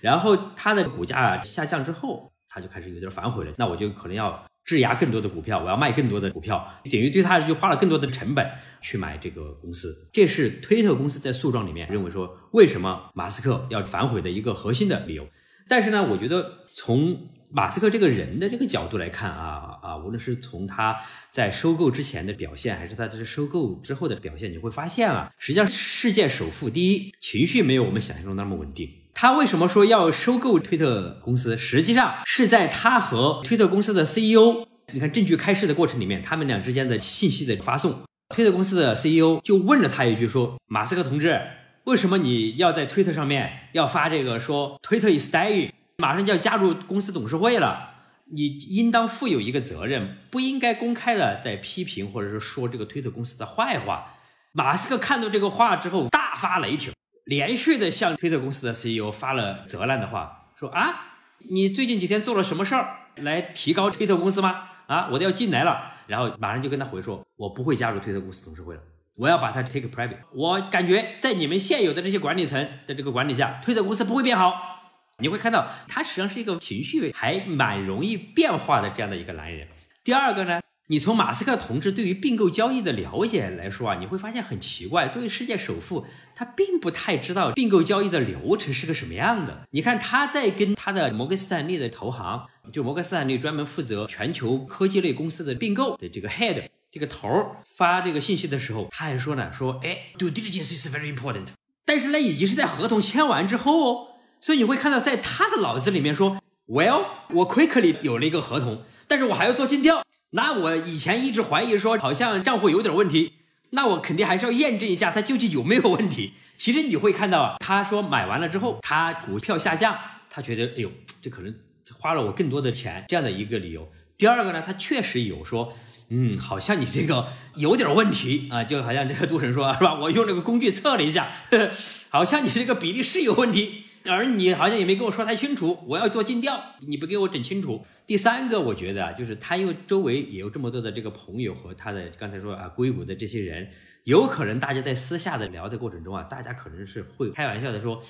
[0.00, 3.52] 然后它的股价下降之后，他就开始有点反悔了。
[3.58, 8.48] 那我就可能要质押更多的股票，我要卖更多的股票，等于对他就花了更多的成本
[8.80, 10.08] 去买这个公司。
[10.12, 15.26] 这是推特公司在诉状里面认为说，为什么马斯克要反悔的一个核心的理由。
[15.66, 20.96] 但是呢，我觉得从马斯克这个人的这个角度来看啊啊，无论是从他
[21.30, 28.90] 在收购之前的表现，还是他这收购之后的表现，你会发现啊，实际上世界首富第一情绪没有我们想象中那么稳定。
[29.14, 31.56] 他为什么说要收购推特公司？
[31.56, 41.40] 实际上是在他和推特公司的 CEO，你看证据开示的过程里面，他们俩之间的信息的发送，推特公司的 CEO 就问了他一句说：“马斯克同志，
[41.84, 47.90] 为什么你要在推特上面要发这个说推特 is dying，马上就要加入公司董事会了？
[48.26, 54.14] 你应当负有一个责任，不应该公开的在批评或者是说这个推特公司的坏话。”
[54.54, 56.92] 马斯克看到这个话之后大发雷霆。
[57.24, 61.16] 连续的向推特公司的 CEO 发了责难的话，说啊，
[61.50, 64.68] 你最近几天做了什么事儿来提高推特公司吗？
[64.86, 68.80] 啊，我都要进来了，然后马上就跟他回说，我不会加入推特公司董事会了，
[69.16, 70.18] 我要把它 take private。
[70.32, 74.76] 我感觉在你们现有的这些管理层的这个管理下，推特公司不会变好。
[75.20, 79.66] 你会看到他实际上是一个情绪还蛮容易变化的这样的一个男人。
[80.04, 80.60] 第二个呢？
[80.90, 85.06] 你从马斯克同志对于并购交易的了解来说啊，你会发现很奇怪。
[85.08, 89.66] 作为世界首富，他并不太知道并购交易的流程是个什么样的。
[89.72, 101.48] 你看他在跟他的摩根斯坦利的投行，就摩根斯坦利专门负责全球科技类公司的并购的这个 head 这个头儿发这个信息的时候，他还说呢，说哎，due diligence is very important。
[101.84, 104.07] 但是呢，已经是在合同签完之后哦，
[104.40, 110.04] 所以你会看到在他的脑子里面说，well，我 quickly 有了一个合同，但是我还要做尽调。
[110.30, 113.32] 那我以前一直怀疑说，好像账户有点问题，
[113.70, 116.34] 那我肯定还是要验证一下它究竟有没有问题。
[116.56, 119.96] 其实你会看到啊，他说买完了之后，他股票下降，
[120.28, 120.90] 他觉得，哎呦，
[121.22, 121.54] 这可能
[121.98, 123.88] 花了我更多的钱这样的一个理由。
[124.16, 125.72] 第二个呢，他确实有说，
[126.10, 129.94] 嗯，好像你这个有点问题啊，就好像这个杜神说是吧？
[129.98, 131.70] 我用这个工具测了一下，呵 呵
[132.10, 133.84] 好像你这个比例是有问题。
[134.04, 137.84] 而你好像也没跟我说太清楚，我要做尽调，你不给我整清楚。
[138.06, 143.68] 第三个，我觉得啊，就是他因为周围也有这么多的这个朋友和他的刚才说啊硅谷的这些人，
[144.04, 148.00] 有可能大家在私下的聊的过程中啊，大家可能是会开玩笑的说，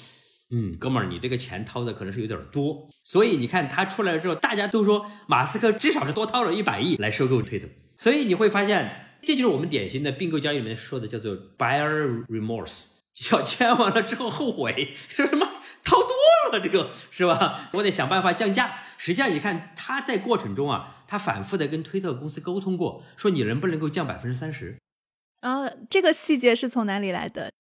[0.51, 2.89] 嗯，哥们儿，你这个钱掏的可能是有点多。
[3.03, 7.67] 所以你看他出来了之后，大家都说马斯克至少是多掏了一百亿来收购推特。
[7.97, 12.99] 所以你会发现，这就是我们典型的并购交易里面说的叫做 buyer remorse。
[13.21, 15.48] 叫签完了之后后悔， 说什么
[16.51, 17.69] 了这个是吧？
[17.73, 18.77] 我得想办法降价。
[18.97, 24.77] 实际上你看他在过程中啊，他反复的跟推特公司沟通过，说你能不能够降百分之三十？
[25.41, 27.53] 然后这个细节是从哪里来的？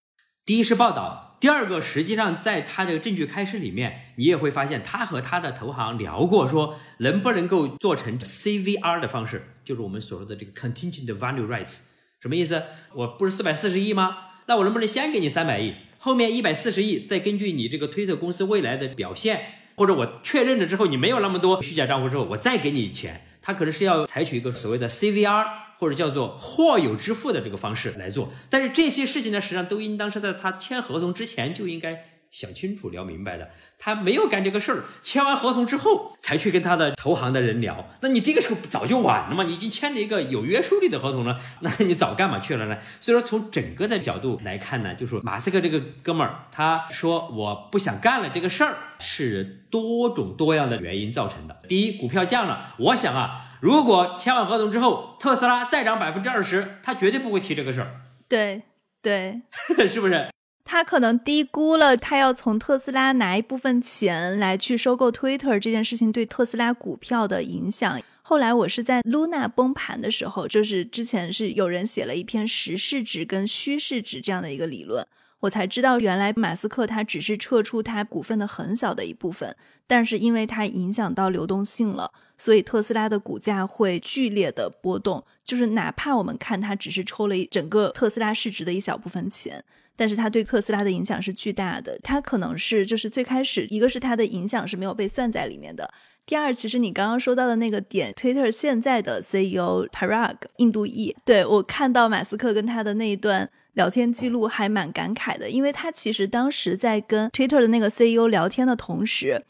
[0.44, 11.83] 第一是报道，第二个实际上在他的证据开示里面，你也会发现他和他的投行聊过，说能不能够做成 CVR 的方式，就是我们所说的这个 contingent value rights，
[12.20, 12.62] 什么意思？
[12.94, 14.16] 我不是四百四十亿吗？
[14.46, 19.41] 那我能不能先给你三百亿，后面一百四十亿再根据你这个推特公司未来的表现，
[19.77, 23.25] 或者我确认了之后你没有那么多虚假账户之后，我再给你钱？
[23.43, 25.69] 他可能是要采取一个所谓的 CVR。
[25.81, 33.51] 或者叫做或有支付的这个方式来做，但是这些事情呢，实际上都应当是在他签合同之前就应该想清楚、聊明白的。
[33.79, 39.45] 他没有干这个事儿，签完合同之后才去跟他的投行的人聊，那你这个时候早就晚了嘛？
[39.45, 42.79] 你已经签了一个有约束力的合同了， 那你早干嘛去了呢？
[43.01, 51.62] 所以说，从整个的角度来看呢，就说马斯克这个哥们儿，他说我不想干了这个事儿，是多种多样的原因造成的。
[51.69, 53.45] 第一，股票降了，我想啊。
[53.61, 58.01] 如果签完合同之后，特斯拉再涨百分之二十，他绝对不会提这个事儿。
[58.29, 58.62] 对
[59.03, 59.43] 对，
[59.88, 60.29] 是不是？
[60.71, 67.99] 他可能低估了他要从特斯拉拿一部分钱来去收购 Twitter 这件事情对特斯拉股票的影响。
[68.21, 75.07] 后来我是在 Luna 崩盘的时候，就是之前是有人写了一篇实市值跟虚市值这样的一个理论。
[75.41, 85.25] 我才知道，原来马斯克他只是撤出他股份的很小的一部分，但是因为它影响到流动性了，所以特斯拉的股价会剧烈的波动。
[85.45, 89.65] 就是哪怕我们看它只是抽了一整个特斯拉市值的一小部分钱，
[89.99, 91.99] 但是它对特斯拉的影响是巨大的。
[92.03, 95.93] 它可能是就是最开始一个是它的影响是没有被算在里面的。
[96.25, 103.51] 第二，其实你刚刚说到的那个点，Twitter 现在的 CEO Parag 印度裔，对我看到马斯克跟他的那一段。
[103.75, 109.45] 聊天记录还蛮感慨的，因为他其实当时在跟 Twitter 的那个 CEO 聊天的同时，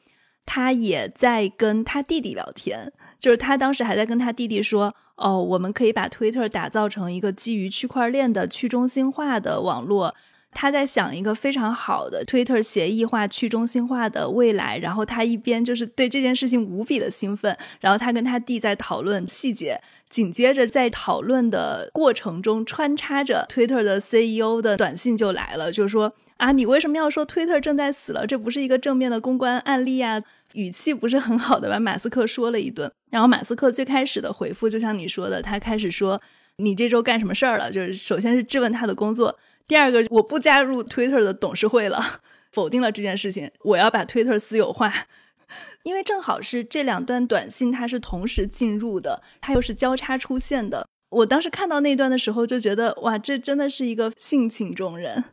[0.44, 10.14] 他也在跟他弟弟聊天，就是他当时还在跟他弟弟说：“哦，我们可以把 Twitter 打造成一个基于区块链的去中心化的网络。”
[10.52, 19.80] 他在想一个非常好的 Twitter 协议化、去中心化的未来，然后他一边就是对这件事情无比的兴奋，然后他跟他弟在讨论细节。
[20.10, 28.26] 紧接着，在讨论的过程中穿插着 Twitter 的 CEO 的短信就来了，就是说啊，你为什么要说 Twitter 正在死了？
[28.26, 30.22] 这不是一个正面的公关案例啊！
[30.54, 32.90] 语气不是很好的，把马斯克说了一顿。
[33.10, 36.18] 然后马斯克最开始的回复，就像你说的，他开始说
[36.56, 37.70] 你这周干什么事儿了？
[37.70, 44.92] 就是首先是质问他的工作，第二个我不加入 Twitter 的董事会了， 否定了这件事情，我要把 Twitter 私有化。
[45.84, 50.86] 因为正好是这两段短信，它是同时进入的，它又是交叉出现的。
[51.10, 55.24] 我当时看到那段的时候，就觉得哇，这真的是一个性情中人。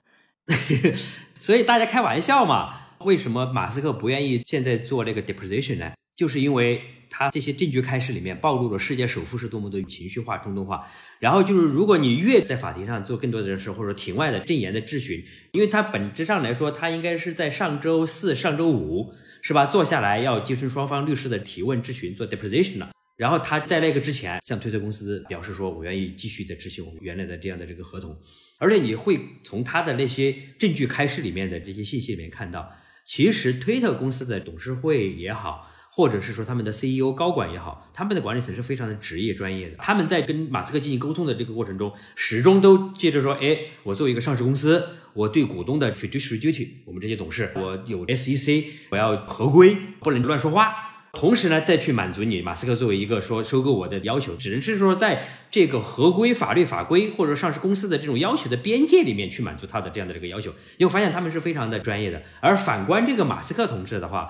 [1.40, 5.92] 所以大家开玩笑嘛，为什么马斯克不愿意现在做这个 deposition 呢？
[6.16, 10.88] 就是因为他这些证据开始里面暴露了世界首富是多么的情绪化、中东化。
[11.20, 19.14] 然后就是，如果你越在法庭上做更多的人事，或者庭外的证言的质询，因为他本质上来说，他应该是在上周四、上周五。
[19.48, 19.64] 是吧？
[19.64, 22.90] 坐下来要接受双方律师的提问质询，做 deposition 了。
[23.16, 28.18] 然后他在那个之前向推特公司表示说，我愿意继续的执行我们原来的这样的这个合同。
[28.58, 32.72] 而且你会从他的那些证据开示里面的这些信息里面看到，
[33.06, 35.72] 其实推特公司的董事会也好。
[35.96, 39.78] 或者是说他们的 CEO 高管也好，他们的管理层是非常的职业专业的。
[39.78, 50.74] 他们在跟马斯克进行沟通的这个过程中，始终都接着说：“哎，我作为一个上市公司，我对股东的 fiduciary duty，我们这些董事，我有 SEC，我要合规，不能乱说话。
[51.14, 60.54] 同时呢，再去满足你马斯克作为一个说收购我的要求，只能是说在这个合规法律法规或者上市公司的这种要求的边界里面去满足他的这样的这个要求。
[60.78, 62.22] 因为发现他们是非常的专业的。
[62.42, 64.28] 而反观这个马斯克同志的话。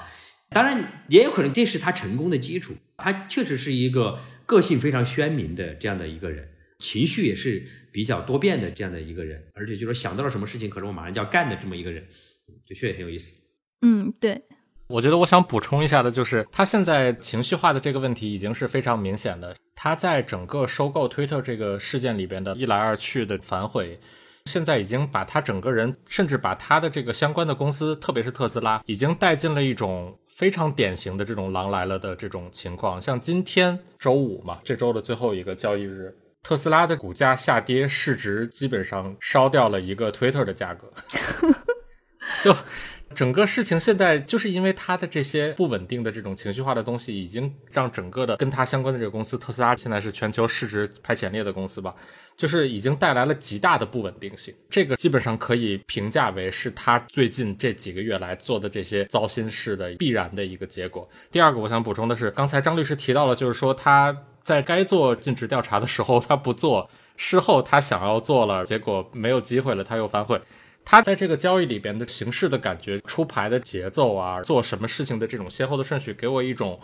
[0.49, 2.73] 当然，也有可能这是他成功的基础。
[2.97, 6.47] 他确实是一个个性非常鲜明的这样的一个人，
[6.79, 12.05] 情绪也是比较多变的这样的一个人，而且就是想到了什么事情，可能我马上就要干的这么一个人，
[12.65, 13.41] 就确实很有意思。
[13.81, 14.41] 嗯，对。
[14.87, 19.55] 我觉得我想补充一下的就是，他现在情绪化的这个问题已经是非常明显的。
[19.75, 23.99] 他在整个收购推特这个事件里边的一来二去的反悔。
[24.45, 33.01] 现在已经把他整个人，甚至把他的这个相关的公司，特别是特斯拉，已经带进了一种非常典型的这种“狼来了”的这种情况。
[33.01, 40.91] 像今天周五嘛，这周的最后一个交易日，特斯拉的股价下跌，市值基本上烧掉了一个 Twitter 的价格，
[42.43, 42.53] 就。
[43.15, 51.95] 整个事情现在就是因为他的这些不稳定的这种情绪化的东西，已经让整个的跟他相关的这个公司特斯拉现在是全球市值排前列的公司吧，
[52.35, 54.53] 就是已经带来了极大的不稳定性。
[54.69, 61.09] 这个基本上可以评价为是他最近这几个月来做的这些糟心事的必然的一个结果。
[61.31, 70.39] 第二个我想补充的是，刚才张律师提到了，就是说他在该做尽职调查的时候他不做，事后他想要做了，结果没有机会了，他又反悔。
[70.85, 76.79] 他在这个交易里边的形式的感觉、出牌的节奏啊，做什么事情的这种先后的顺序，给我一种，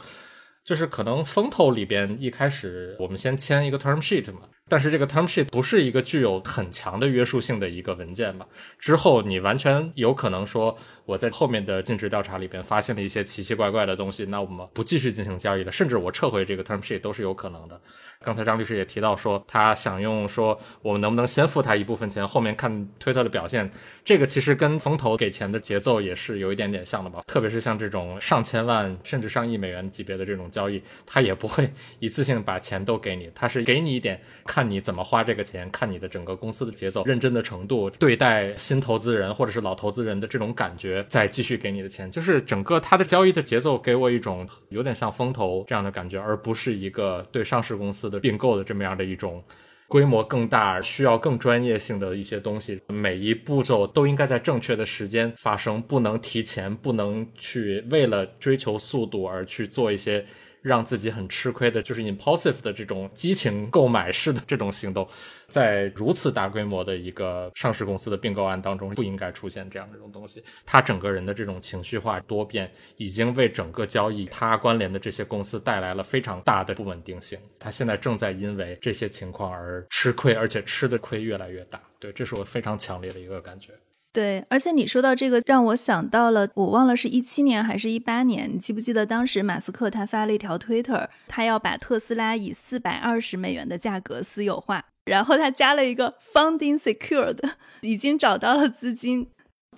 [0.66, 4.42] 就是可能风投里边一开始我们先签一个 term sheet 嘛。
[4.72, 8.48] 但是这个 term sheet 不是一个具有很强的约束性的一个文件吧？
[8.80, 17.82] 之后你完全有可能说，我在后面的尽职调查里边发现了一些奇奇怪怪的东西，那我们不继续进行交易了，甚至我撤回这个 term sheet 都是有可能的。
[18.24, 23.70] 刚才张律师也提到说，他想用说我们能不能先付他一部分钱，后面看推特的表现。
[24.06, 27.22] 这个其实跟风投给钱的节奏也是有一点点像的吧？
[27.28, 31.70] 特别是像这种上千万甚至上亿美元级别的这种交易，他也不会
[32.00, 34.61] 一次性把钱都给你，他是给你一点看。
[34.62, 49.44] 看你怎么花这个钱，看你的整个公司的节奏、认真的程度，对待新投资人或者是老投资人的这种感觉，再继续给你的钱，就是整个它的交易的节奏给我一种有点像风投这样的感觉，而不是一个对上市公司的并购的这么样的一种
[49.88, 52.80] 规模更大、需要更专业性的一些东西。
[52.86, 60.24] 每一步骤都应该在正确的时间发生，不能提前，不能去为了追求速度而去做一些。
[60.62, 65.08] 让自己很吃亏的，就是 impulsive 的这种激情购买式的这种行动，
[65.48, 70.44] 在如此大规模的一个上市公司的并购案当中，不应该出现这样的一种东西。
[70.66, 77.40] 他整个人的这种情绪化多变，已经为整个交易他关联的这些公司带来了非常大的不稳定性。
[77.60, 81.82] 他现在正在因为这些情况而吃亏，而且吃的亏越来越大。
[82.00, 83.74] 对，这是我非常强烈的一个感觉。
[84.14, 97.40] 对，而且你说到这个，让我想到了，我忘了是一七年还是一八年，你记不记得当时马斯克他发了一条推特，他要把特斯拉以四百二十美元的价格私有化，然后他加了一个 funding secured，
[97.82, 99.30] 已经找到了资金。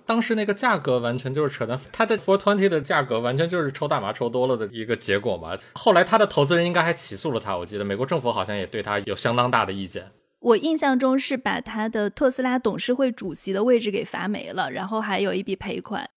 [0.04, 5.56] 当时那个价格完全就是扯淡，他的 four twenty 的价格完全就是抽大麻抽多了的一个结果嘛。
[5.74, 10.10] 后来他的投资人应该还起诉了他，我记得美国政府好像也对他有相当大的意见。
[10.44, 16.10] 我印象中是把他的特斯拉董事会主席的位置给罚没了，然后还有一笔赔款。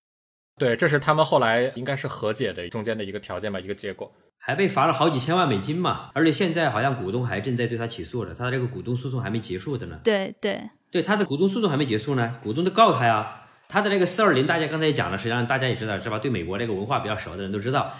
[0.57, 4.11] 对，这是他们后来应该是和解的中间的一个条件吧，一个结果。
[4.37, 9.97] 还被罚了好几千万美金嘛，而且现在好像股东还正在对他起诉了，他的这个股东诉讼还没结束的呢。
[10.03, 10.61] 对对
[10.91, 13.43] 对，他的股东诉讼还没结束呢，股东都告他呀。
[13.69, 16.19] 他的那个四二零，大家刚才也讲了，实际上大家也知道是吧？
[16.19, 17.93] 对美国这个文化比较熟的人都知道，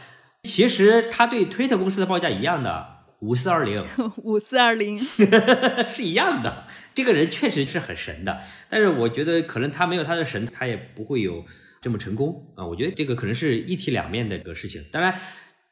[0.44, 2.97] 其实他对推特公司的报价一样的。
[3.22, 3.84] 五四二零，
[4.24, 5.00] 五四二零
[5.94, 6.68] 是一样的。
[6.94, 8.40] 这个人确实是很神的，
[8.70, 11.44] 但是我觉得可能他没有他的神，他也不会有
[11.82, 12.66] 这么成功啊。
[12.66, 14.84] 我觉得这个可能是一体两面的一个事情。
[14.92, 15.20] 当然，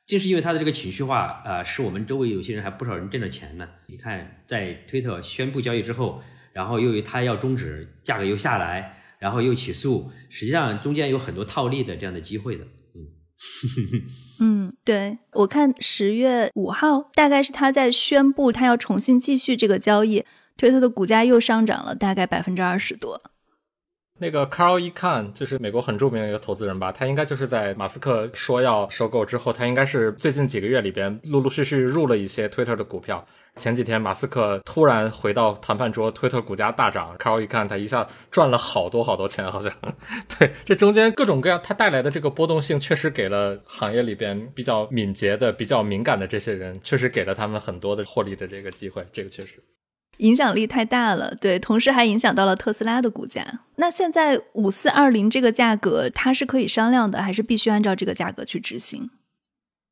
[0.07, 3.67] 正是因为他的这个情绪化啊，使我们周围有些人还不少人挣了钱呢。
[3.87, 6.23] 你看，在推特宣布交易之后，
[6.53, 12.65] 然后由于他要终止，价格又下来，然后又起诉，实际上中间有很多套利的这样的机会的。
[12.95, 14.01] 嗯。
[14.39, 20.23] 嗯，对我看十月五号，大概是他在宣布他要重新继续这个交易，
[20.57, 23.21] 推特的股价又上涨了大概百分之二十多。
[24.17, 33.25] 那个 Carl Icahn 就是美国很著名的一个投资人吧，他应该就是在马斯克说要收购之后，他应该是最近几个月里边陆陆续续入了一些推特的股票。
[33.57, 39.71] 前几天马斯克突然回到谈判桌，推特股价大涨，Carl 一看他一下赚了好多好多钱，好像。
[40.39, 49.61] 对，这中间各种各样他带来的这个波动性，确实给了行业里边比较敏捷的、比较敏感的这些人，确实给了他们很多的获利的这个机会，这个确实。
[50.17, 53.61] 影响力太大了，对，同时还影响到了特斯拉的股价。
[53.75, 59.09] 那现在五四二零这个价格，它是可以商量的，还是必须按照这个价格去执行？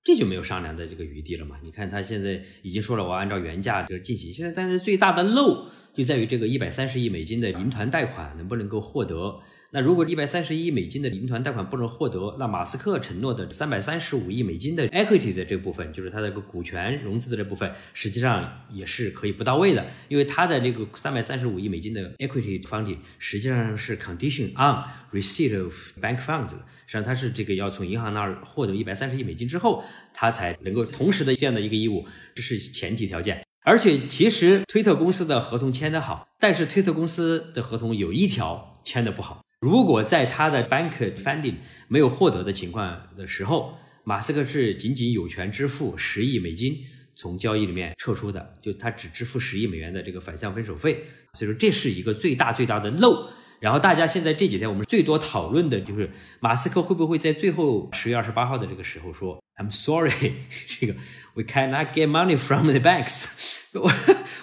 [0.03, 1.55] 这就没有商量的这个余地了嘛？
[1.63, 4.32] 你看，他现在已经说了，我按照原价就进行。
[4.34, 9.39] 现在，但是最大的漏就在于这个一百三十亿美金的银团贷款能不能够获得。
[9.76, 26.55] 那如果一百三十亿美金的银团贷款不能获得，那马斯克承诺的三百三十五亿美金的 equity 的这部分，就是他的个股权融资的这部分，实际上也是可以不到位的，因为他的这个三百三十五亿美金的 equity funding 实际上是 condition on receipt of bank funds，实
[26.86, 32.05] 际上他是这个要从银行那儿获得一百三十亿美金之后，他才能够同时的这样的一个义务，
[32.36, 33.43] 这是前提条件。
[33.65, 39.42] 而且其实推特公司的合同签得好，但是推特公司的合同有一条签的不好。
[39.64, 41.55] 如果在他的 bank funding
[41.88, 46.80] 没有获得的情况的时候，马斯克是仅仅有权支付十亿美金
[47.16, 51.05] 从交易里面撤出的，就他只支付十亿美元的这个反向分手费。
[51.32, 53.30] 所以说这是一个最大最大的漏。
[53.61, 56.11] 然后大家现在这几天我们最多讨论的就是
[56.41, 60.34] 马斯克会不会在最后十月二十八号的这个时候说 I'm sorry，
[60.68, 60.93] 这个
[61.36, 63.28] we cannot get money from the banks，
[63.72, 63.89] 我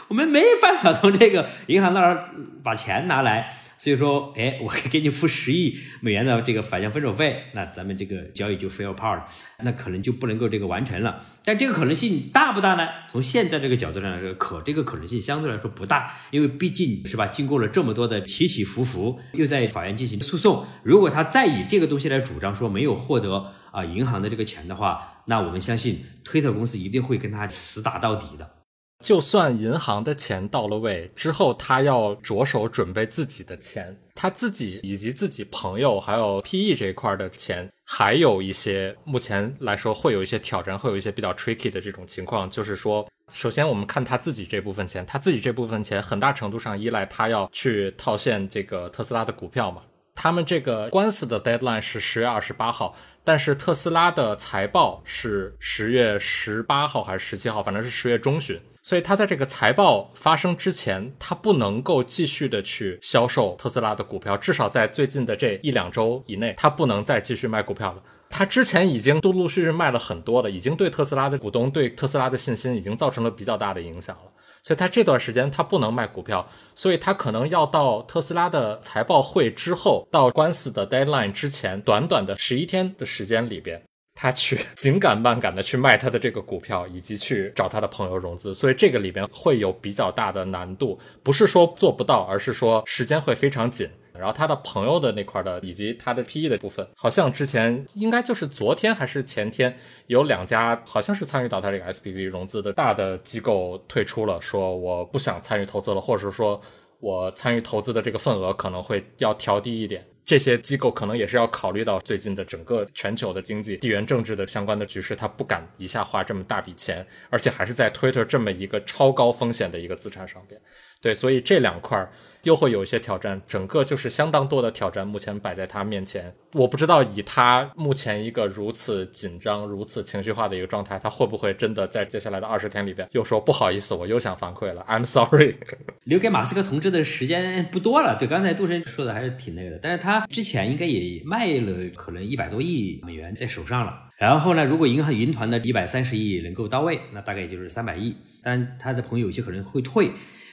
[0.08, 2.30] 我们没办法从这个银行那儿
[2.64, 3.58] 把钱拿来。
[3.80, 9.22] 所以说，哎，我给你付十亿美元的这个反向分手费，那咱们这个交易就 fail apart，
[9.60, 11.24] 那可能就不能够这个完成了。
[11.42, 12.86] 但这个可能性大不大呢？
[13.08, 28.59] 从现在这个角度上来说，可这个可能性相对来说不大，因为毕竟是吧，经过了这么多的起起伏伏，又在法院进行诉讼，如果他再以这个东西来主张说没有获得啊银行的这个钱的话，那我们相信推特公司一定会跟他死打到底的。
[29.00, 42.48] 就算银行的钱到了位之后，他要着手准备自己的钱，他自己以及自己朋友还有 PE 这一块的钱，还有一些目前来说会有一些挑战，会有一些比较 tricky 的这种情况。
[42.50, 49.82] 就是说，首先我们看他自己这部分钱，他自己这部分钱很大程度上依赖他要去套现这个特斯拉的股票嘛。
[50.14, 52.94] 他们这个官司的 deadline 是十月二十八号，
[53.24, 58.60] 但是特斯拉的财报是十月十八号还是十七号，反正是十月中旬。
[58.90, 68.02] 所以他在这个财报发生之前，他不能够继续的去销售特斯拉的股票，至少在最近的这一两周以内，他不能再继续卖股票了。
[68.28, 74.32] 他之前已经陆陆续续卖了很多了，已经对特斯拉的股东对特斯拉的信心已经造成了比较大的影响了。
[74.64, 83.80] 所以他这段时间他不能卖股票，所以他可能要到特斯拉的财报会之后，到官司的 deadline 之前，短短的十一天的时间里边。
[84.22, 93.88] 他去紧赶慢赶的去卖他的这个股票，以及去找他的朋友融资，所以这个里边会有比较大的难度，不是说做不到，而是说时间会非常紧。
[94.12, 99.74] 然后他的朋友的那块的，以及他的 PE 的部分，好像之前应该就是昨天还是前天，
[100.08, 106.60] 有两家好像是参与到他这个 SPV 融资的大的机构退出了，说我不想参与投资了，或者说
[106.98, 110.04] 我参与投资的这个份额可能会要调低一点。
[110.24, 120.60] 这些机构可能也是要考虑到最近的整个全球的经济、地缘政治的相关的局势，他不敢一下花这么大笔钱，而且还是在 Twitter 这么一个超高风险的一个资产上边。
[121.00, 122.10] 对，所以这两块儿。
[122.42, 126.32] 又会有一些挑战，整个就是相当多的挑战，目前摆在他面前。
[126.52, 135.56] 我不知道以他目前一个如此紧张、如此情绪化的一个状态，他会不会真的在接下来的二十天里边又说不好意思，我又想反馈了，I'm sorry。
[136.04, 138.16] 留给马斯克同志的时间不多了。
[138.16, 143.94] 对，刚才杜生说的还是挺那个的，但是他之前应该也卖了可能一百多亿美元在手上了。
[144.16, 148.14] 然后呢，如果银行银团的一百三十亿能够到位，那大概也就是三百亿。
[148.42, 150.10] 但，他的朋友有些可能会退。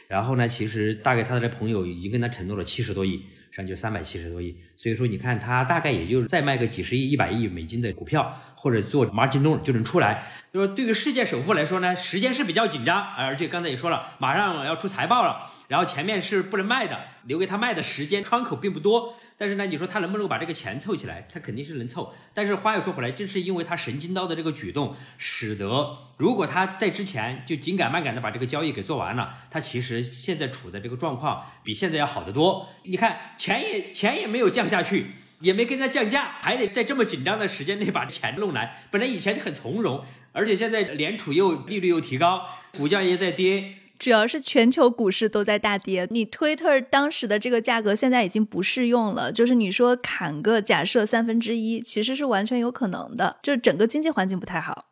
[0.07, 4.55] 然后呢，其实大概他的朋友已经跟他承诺了七十多亿，实际上就三百七十多亿。
[4.75, 10.27] 所以说，你看他大概也就是再卖个几十亿、一百亿美金的股票，或者做 margin loan 就能出来。
[10.51, 15.51] 就说对于世界首富来说呢，时间是比较紧张，而且刚才也说了，马上要出财报了。
[15.67, 19.13] 然后前面是不能卖的，留给他卖的时间窗口并不多。
[19.37, 21.27] 但是呢，你说他能不能把这个钱凑起来？
[21.29, 22.13] 他肯定是能凑。
[22.33, 32.69] 但是话又说回来，正是因为他神经刀的这个举动，使得如果他在之前就紧赶慢赶的把这个交易给做完了，他其实现在处的这个状况比现在要好得多。
[32.83, 38.85] 你看钱也钱也没有降下去，也没跟他降价，还得在这么紧张的时间内把钱弄来。
[38.89, 42.41] 本来以前很从容，而且现在联储又利率又提高，
[42.75, 43.75] 股价也在跌。
[43.99, 49.31] 主要是全球股市都在大跌，你 Twitter 当时的这个价格现在已经不适用了。
[49.31, 53.37] 就是你说砍个假设三分之一，其实是完全有可能的。
[53.41, 54.85] 就是整个经济环境不太好。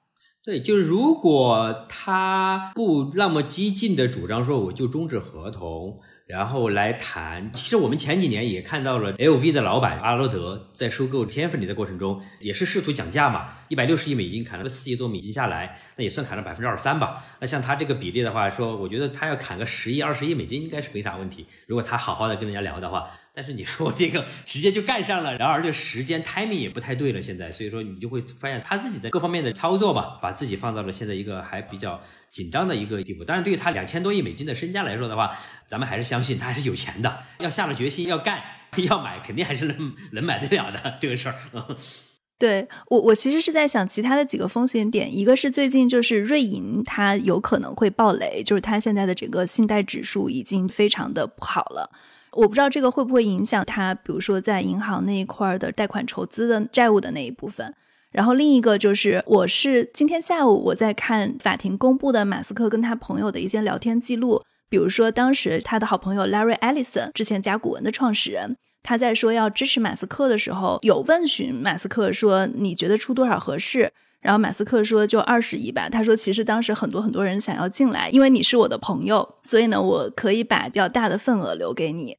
[0.44, 6.00] 对，就是如果他不那么激进的主张说我就终止合同。
[6.26, 17.24] 然后来谈，其实我们前几年也看到了 LV 的老板阿罗德在收购 Tiffany 的过程中，也是试图讲价嘛，一百六十亿美金砍了四亿多美金下来，那也算砍了百分之二十三吧。
[17.40, 21.46] 那像他这个比例的话，说我觉得他要砍个十亿、二十亿美金应该是没啥问题。
[21.68, 23.08] 如果他好好的跟人家聊的话。
[23.36, 33.26] 但是你说这个 直接就干上了，然而这时间 timing 也不太对了，现在，所以说你就会发现他自己在各方面的操作吧，把自己放到了现在一个还比较紧张的一个地步。
[33.26, 35.30] 当然，对于他两千多亿美金的身家来说的话，
[35.68, 38.42] 咱们还是相信他还是有钱的，要下了决心要干
[38.78, 41.36] 要买，肯定还是能能买得了的这个事儿。
[42.38, 51.92] 对我，我其实是在想其他的几个风险点，一个是最近就是瑞银它有可能会爆雷，就是它现在的整个信贷指数已经非常的不好了。
[52.36, 57.74] 我不知道这个会不会影响他，比如说在银行那一块的贷款筹资的债务的那一部分。
[58.12, 73.92] 然后另一个就是，我是今天下午我在看法庭公布的马斯克跟他朋友的一些聊天记录，比如说当时他的好朋友 Larry Ellison，之前甲骨文的创始人，他在说要支持马斯克的时候，有问询马斯克说你觉得出多少合适？
[74.22, 75.90] 然后马斯克说就二十亿吧。
[75.90, 82.18] 他说其实当时很多很多人想要进来，因为你是我的朋友，所以呢我可以把比较大的份额留给你。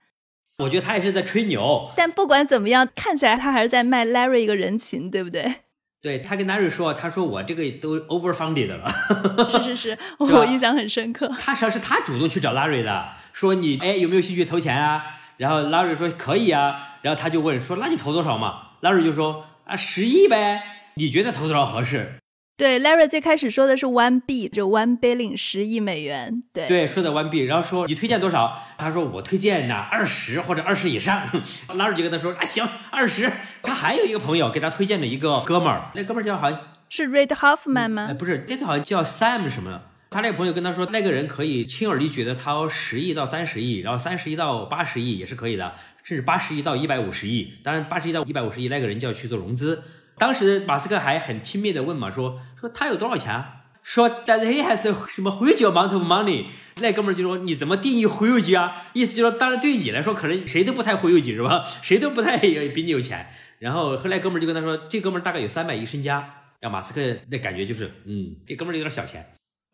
[0.59, 5.55] 我觉得他也是在吹牛，但不管怎么样，看起来他还是在卖 Larry 一个人情，对不对？
[6.01, 8.89] 对他跟 Larry 说，他说我这个都 overfunded 了，
[9.51, 11.29] 是是是，我印象很深刻。
[11.41, 15.03] 他实际上是他主动去找 Larry 的，说你哎有没有兴趣投钱啊？
[15.37, 20.63] 然后 Larry 说可以啊，然后他就问说那你投多少嘛？Larry 就说啊十亿呗，
[20.95, 22.15] 你觉得投多少合适？
[22.57, 26.43] 对，Larry 最开始说的是 one B，就 one billion 十亿美元。
[26.55, 28.63] 对对，说的 one B，然后说你推荐多少？
[28.79, 31.27] 他说我推荐呢二十或者二十以上。
[31.69, 33.31] Larry 就跟他说啊行，二十。
[33.63, 38.07] 他还有一个朋友给他推荐了一个哥们儿，那哥们儿叫好像是 Reid Hoffman 吗？
[38.11, 39.83] 哎，不是，那个好像叫 Sam 什么。
[40.09, 47.53] 他那个朋友跟他说，那个人可以轻而易举的掏十亿到三十亿，然后三十亿到八十亿也是可以的，甚至八十亿到一百五十亿。
[47.63, 49.83] 当然，八十亿到一百五十亿那个人就要去做融资。
[50.19, 53.45] 当时马斯克还很轻蔑的问嘛，说说他有多少钱？
[53.83, 56.47] 说 Does he has 什么 huge amount of money？
[56.81, 58.89] 那哥们儿就说你怎么定义 huge 啊？
[58.95, 61.63] 意思就是说，当然对你来说，可能谁都不太 huge 是吧？
[61.83, 63.27] 谁都不太比你有钱。
[63.59, 66.43] 然后后来哥们儿就跟他说，这哥们儿大概有三百亿身家。
[66.59, 69.25] 让马斯克那感觉就是，嗯，这哥们儿有点小钱。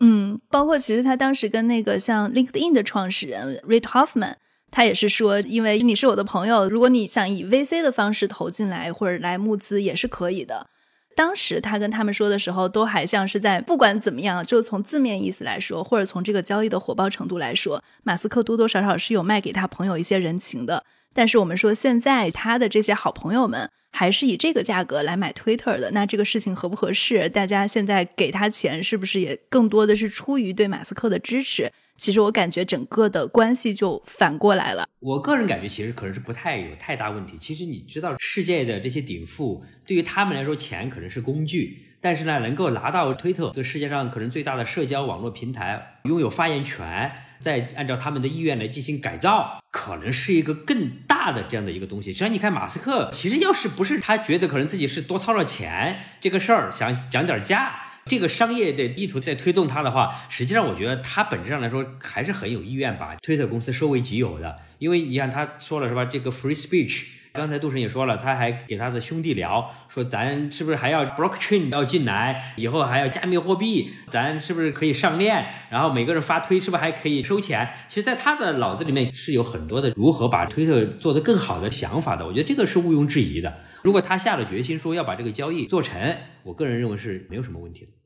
[0.00, 4.34] 嗯，包括其实他当时跟那个像 LinkedIn 的创始人 Reid Hoffman。
[4.72, 10.66] 他也是说，因为你是我的朋友，如果你想以 VC 的方式投进来或者来募资也是可以的。
[11.14, 20.82] 当时他跟他们说的时候，都还像是在不管怎么样，就从字面意思来说，或者从这个交易的火爆程度来说，马斯克多多少少是有卖给他朋友一些人情的。
[21.12, 27.28] 但是我们说现在他的这些好朋友们还是以这个价格来买 Twitter 的，那这个事情合不合适？
[27.28, 31.70] 大家现在给他钱是不是也更多的是出于对马斯克的支持？
[31.96, 34.88] 其实我感觉整个的关系就反过来了。
[34.98, 37.36] 我个人感觉其实可能是不太有太大问题。
[37.38, 52.10] 其实你知道，世界的这些顶富对于他们来说，钱可能是工具，但是呢，能够拿到推特，这个世界上可能最大的社交网络平台，拥有发言权，再按照他们的意愿来进行改造，可能是一个更大的这样的一个东西。
[52.10, 57.91] 实际上，你看马斯克，其实要是不是他觉得可能自己是多掏了钱这个事儿，想讲点价。
[58.06, 66.04] 这个商业的意图在推动他的话，实际上我觉得他本质上来说还是很有意愿把推特公司收为己有的，因为你看他说了是吧？
[66.04, 67.04] 这个 free speech，
[67.34, 75.46] 刚才杜晨也说了，他还给他的兄弟聊，说咱是不是还要 blockchain 要进来，以后还要加密货币，咱是不是可以上链？
[75.70, 77.70] 然后每个人发推是不是还可以收钱？
[77.88, 83.60] 其实，在他的脑子里面是有很多的如何把推特做得更好的想法的，我觉得这个是毋庸置疑的。
[83.82, 88.01] 如果他下了决心说要把这个交易做成，我个人认为是没有什么问题的。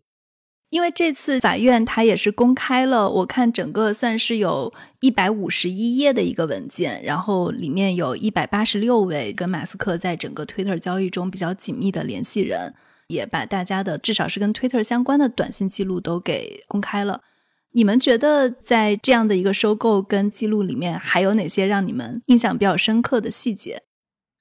[0.69, 12.75] 因为这次法院他也是公开了，我看整个算是有一百五十一页的一个文件，然后里面有一百八十六位跟马斯克在整个 Twitter 交易中比较紧密的联系人，
[13.07, 17.23] 也把大家的至少是跟 Twitter 相关的短信记录都给公开了。
[17.73, 23.83] 你们觉得在这样的一个收购跟记录里面，还有哪些让你们印象比较深刻的细节？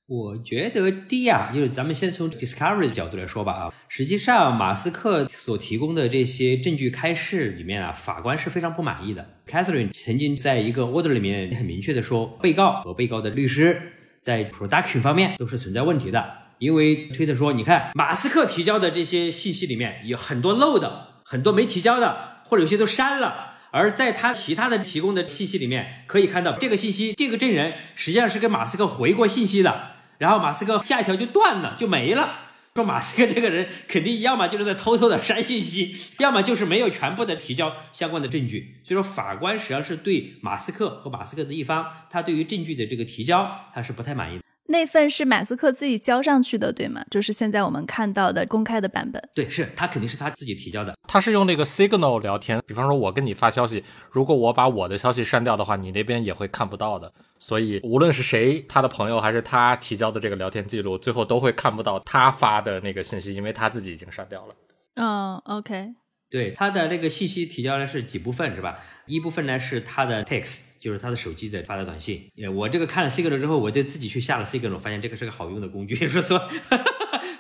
[0.08, 9.28] 我觉得第一啊，就是咱们先从 discovery 的角度来说吧啊，实际上马斯克所提供的这些证据开示里面啊，法官是非常不满意的。
[9.48, 16.24] Catherine 曾经在一个 order 里面很明确的说，被告和被告的律师在 production 方面都是存在问题的，
[16.60, 23.54] 因为推特说，你看马斯克提交的这些信息里面有很多漏的，很多没提交的，或者有些都删了。
[23.72, 32.40] 而在他其他的提供的信息里面，可以看到这个信息，这个证人实际上是跟马斯克回过信息的，然后马斯克下一条就断了，就没了。
[32.76, 38.76] 说马斯克这个人肯定要么就是在偷偷的删信息， 要么就是没有全部的提交相关的证据。
[38.84, 44.45] 所以说，法官实际上是对马斯克和马斯克的一方，他对于证据的这个提交，他是不太满意的。
[44.68, 47.06] 那份是马斯克自己交上去的，对吗？
[47.12, 49.22] 就是现在我们看到的公开的版本。
[49.36, 50.96] 对，是他肯定是他自己提交的。
[51.08, 57.12] 他是用那个 Signal 聊天，比方说我跟你发消息，如果我把我的消息删掉的话，你那边也会看不到的。
[57.38, 64.56] 所以无论是谁，他的朋友还是他提交的这个聊天记录，最后都会看不到他发的那个信息，因为他自己已经删掉了。
[64.96, 65.94] 嗯，OK。
[66.28, 68.80] 对，他的那个信息提交呢是几部分，是吧？
[69.06, 70.62] 一部分呢是他的 text。
[70.86, 75.96] 就是他的手机的发的短信，我这个看了 Signal 之后，我就自己去下了 Signal，发现这个是个好用的工具。
[75.96, 76.48] 说 说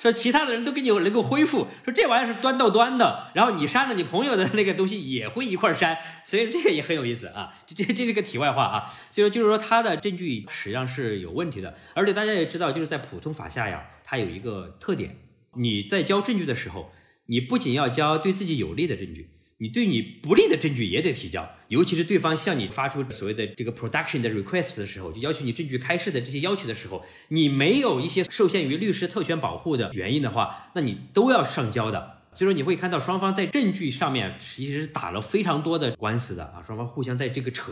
[0.01, 7.53] 说，其他的人都给你能够恢复，说这玩意儿是端到端的，然后你删了你朋友的那个东西也会一块删，所以这个也很有意思啊。
[7.67, 8.91] 这这这是个题外话啊。
[9.11, 15.17] 所以说就是说，他的证据实际上是有问题的，而且大家也知道，就是在普通法下呀，它有一个特点，
[15.53, 16.91] 你在交证据的时候，
[17.27, 19.29] 你不仅要交对自己有利的证据。
[19.65, 32.17] 你对你不利的证据也得提交，尤其是对方向你发出所谓的这个 production 的 request 的时候，就要求你证据开示的这些要求的时候，你没有一些受限于律师特权保护的原因的话，那你都要上交的。
[32.31, 37.71] 所以说你会看到双方在证据上面其实是打了非常多的官司的啊，双方互相在这个扯，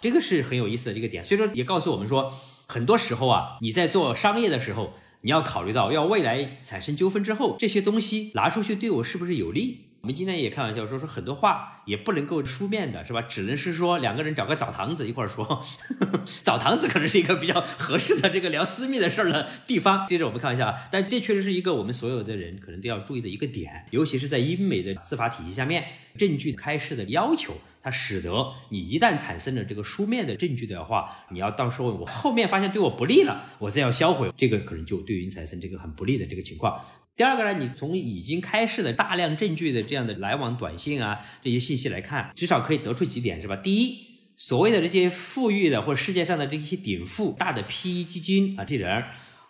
[0.00, 1.22] 这个是很有意思的这个点。
[1.22, 2.32] 所以说也告诉我们说，
[2.66, 9.88] 很多时候啊，你在做商业的时候，你要考虑到要未来产生纠纷之后，这些东西拿出去对我是不是有利。
[10.04, 13.22] 我们今天也开玩笑说说很多话也不能够书面的，是吧？
[13.22, 15.62] 只能是说两个人找个澡堂子一块儿说，
[16.44, 20.06] 澡堂子可能是一个比较合适的这个聊私密的事儿的地方。
[20.06, 25.82] 接着我们开玩笑啊，但这确实是一个我们所有的人可能都要注意的一个点，尤其是在英美的司法体系下面，
[26.18, 36.78] 证据开示的要求，它使得你一旦产生了这个书面的证据的话，你要到时候我后面发现对我不利了，我再要销毁，这个可能就对于你产生这个很不利的这个情况。
[37.16, 43.54] 第二个呢，你从已经开示的大量证据的这样的来往短信啊这些信息来看，至少可以得出几点，是吧？
[43.54, 43.98] 第一，
[44.36, 49.04] 所谓的这些富裕的或者世界上的这些顶富、大的 PE 基金啊，这人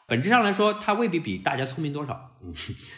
[0.06, 2.52] 本质上来说，他未必比大家聪明多少， 嗯，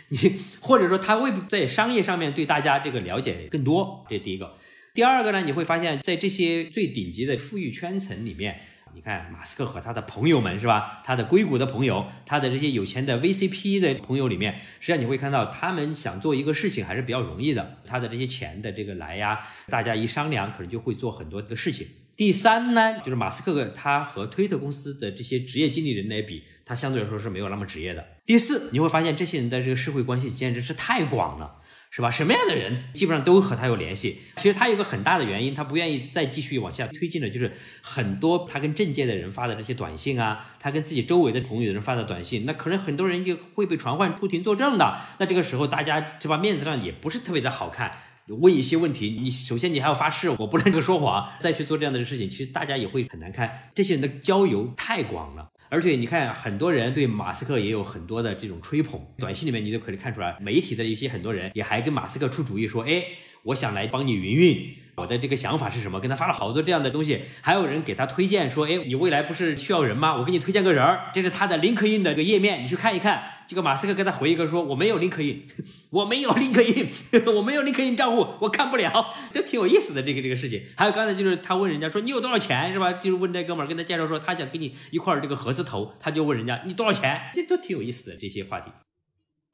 [0.08, 0.18] 你
[0.58, 4.56] 或者说他未必在商业上面对大家这个了解更多，这第一个。
[4.94, 8.60] 第二个呢，你会发现在这些最顶级的富裕圈层里面。
[8.96, 11.02] 你看，马斯克和他的朋友们是吧？
[11.04, 17.76] 他的硅谷的朋友，他的这些有钱的 VCP 的朋友里面，实际上你会看到，他们想做一个事情还是比较容易的。
[17.86, 19.38] 他的这些钱的这个来呀，
[19.68, 21.86] 大家一商量，可能就会做很多的事情。
[22.16, 28.02] 第三呢，就是马斯克他和推特公司的这些职业经理人来比，他相对来说是没有那么职业的。
[28.24, 31.56] 第四，你会发现这些人的这个社会关系简直是太广了。
[31.96, 32.10] 是吧？
[32.10, 34.18] 什么样的人基本上都和他有联系。
[34.36, 44.98] 其实他有个很大的原因，他不愿意再继续往下推进的，就是很多他跟政界的人发的这些短信啊，他跟自己周围的朋友的人发的短信，那可能很多人就会被传唤出庭作证的。
[45.18, 47.90] 那这个时候大家对吧，面子上也不是特别的好看，
[48.26, 53.70] 问一些问题，你首先你还要发誓我不能够说谎，再去做这样的事情，其实大家也会很难看。
[53.74, 55.48] 这些人的交友太广了。
[55.68, 63.04] 而且你看，很多人对马斯克也有很多的这种吹捧，短信里面你都可以看出来，媒体的一些很多人也还跟马斯克出主意说，哎，
[63.42, 66.00] 我想来帮你云云，我的这个想法是什么？
[66.00, 70.16] 跟他发了好多这样的东西，还有人给他推荐说，哎，你未来不是需要人吗？
[70.16, 73.32] 我给你推荐个人儿，这是他的 LinkedIn 的这个页面，你去看一看。
[73.48, 75.42] 这个马斯克跟他回一个说：“我没有 LinkedIn，
[75.90, 80.60] 我没有 LinkedIn， 我没有 LinkedIn 账户，我看不了。”都挺有意思的这个这个事情。
[80.76, 88.72] 还有刚才就是他问人家说：“你有多少钱是吧？”就是问这哥们儿跟他介绍说他想跟你一块儿这个合资投，他就问人家：“你多少钱？”这都挺有意思的这些话题。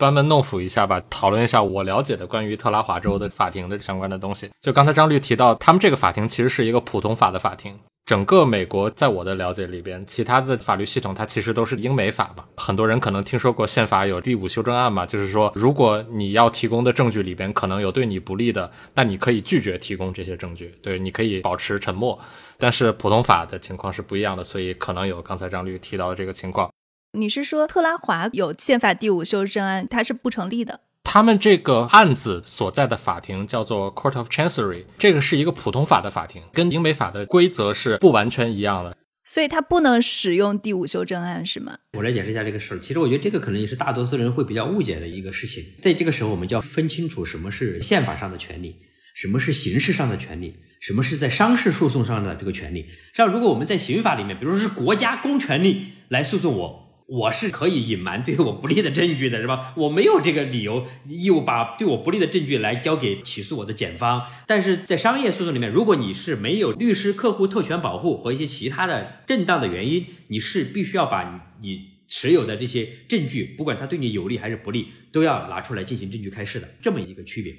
[0.02, 4.50] 班门弄斧一下吧，讨论一下我了解的关于特拉华州的法庭的相关的东西。
[4.60, 7.78] 就刚才张律提到，他们这个法庭其实是一个普通法的法庭。
[8.04, 12.44] 整个美国，在我的了解里边，其他的法律系统它其实都是英美法吧。
[12.56, 22.18] 很多人可能听说过宪法有第五修正案嘛，就是说，如果你要提供的证据里边可能有对你不利的，那你可以拒绝提供这些证据，对，你可以保持沉默。
[22.58, 26.68] 但是普通法的情况是不一样的，所以可能有刚才张律提到的这个情况。
[27.14, 30.80] 你是说特拉华有宪法第五修正案，它是不成立的？
[31.04, 38.96] 他们这个案子所在的法庭叫做 Court of Chancery，这个是一个普通法的法庭，跟英美法的规则是不完全一样的，
[39.26, 41.76] 所以它不能使用第五修正案，是吗？
[41.92, 42.78] 我来解释一下这个事儿。
[42.78, 45.62] 其实我觉得这个可能也是大多数人会比较误解的一个事情。
[45.82, 48.76] 在这个时候，我们就要分清楚什么是宪法上的权利，
[49.14, 52.86] 什么是刑事上的权利，什么是在商事诉讼上的这个权利。
[53.12, 56.82] 像如果我们在刑法里面，比如说是国家公权力来诉讼我。
[57.06, 59.74] 我是可以隐瞒对我不利的证据的，是吧？
[59.78, 64.26] 我没有这个理由义务把对我不利的证据来交给起诉我的检方。
[64.46, 77.54] 但是在商业诉讼里面，如果你是没有律师、客户特权保护和一些其他的正当的原因，你是必须要把你持有的这些证据，不管它对你有利还是不利，都要拿出来进行证据开示的，这么一个区别。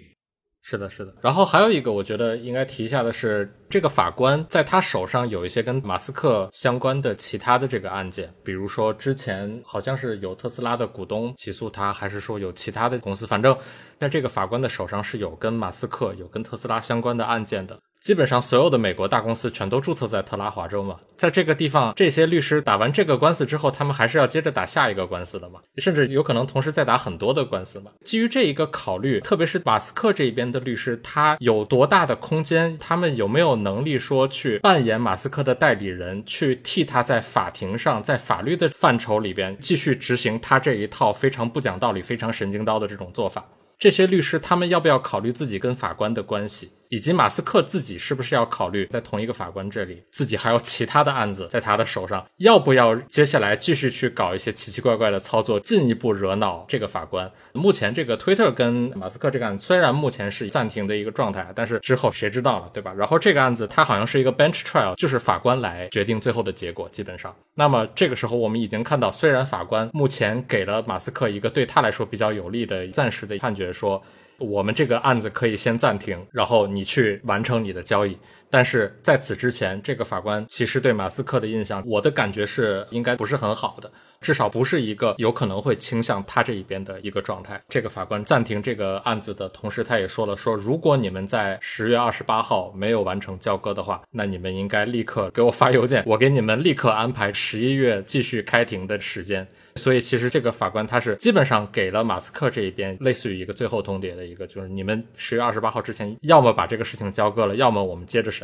[0.66, 1.14] 是的，是的。
[1.22, 13.56] 然后还有一个，我觉得应该提一下的是，这个法官在他手上有一些跟马斯克相关的其他的这个案件，比如说之前好像是有特斯拉的股东起诉他，还是说有其他的公司，反正
[14.00, 17.78] 在这个法官的手上是有跟马斯克、有跟特斯拉相关的案件的。
[18.04, 27.92] 基本上所有的美国大公司全都注册在特拉华州嘛，在这个地方，这些律师打完这个官司之后，他们还是要接着打下一个官司的嘛，甚至有可能同时再打很多的官司嘛。
[28.04, 32.78] 基于这一个考虑，特别是马斯克这一边的律师，他有多大的空间？
[32.78, 43.46] 他们有没有能力说去扮演马斯克的代理人，去替他在法庭上，在法律的范畴里边继续执行他这一套非常不讲道理、非常神经刀的这种做法？
[43.80, 46.70] 这些律师他们要不要考虑自己跟法官的关系？
[46.94, 57.32] 以及马斯克自己是不是要考虑在同一个法官这里，自己还有其他的案子在他的手上，要不要接下来继续去搞一些奇奇怪怪的操作，进一步惹恼这个法官？
[57.54, 62.94] 目前这个推特跟马斯克这个案虽然目前是暂停的一个状态，但是之后谁知道了，对吧？
[62.96, 67.36] 然后这个案子它好像是一个 bench trial，就是法官来决定最后的结果，基本上。
[67.56, 74.00] 那么这个时候我们已经看到，虽然法官目前给了马斯克一个对他来说比较有利的暂时的判决，说。
[74.44, 78.18] 我们这个案子可以先暂停，然后你去完成你的交易。
[78.54, 83.92] 但是在此之前，这个法官其实对马斯克的印象，我的感觉是应该不是很好的。
[84.22, 87.62] 至少不是一个有可能会倾向他这一边的一个状态。
[87.68, 99.46] 这个法官暂停这个案子的同时，他也说了，说如果你们在十月二十八号没有完成交割的话，那你们应该立刻给我发邮件，我给你们立刻安排十一月继续开庭的时间。
[99.76, 108.43] 所以其实这个法官他是基本上给了马斯克这一边类似于一个最后通牒的一个，就是你们十月二十八号之前要么把这个事情交割了，要么我们接着审。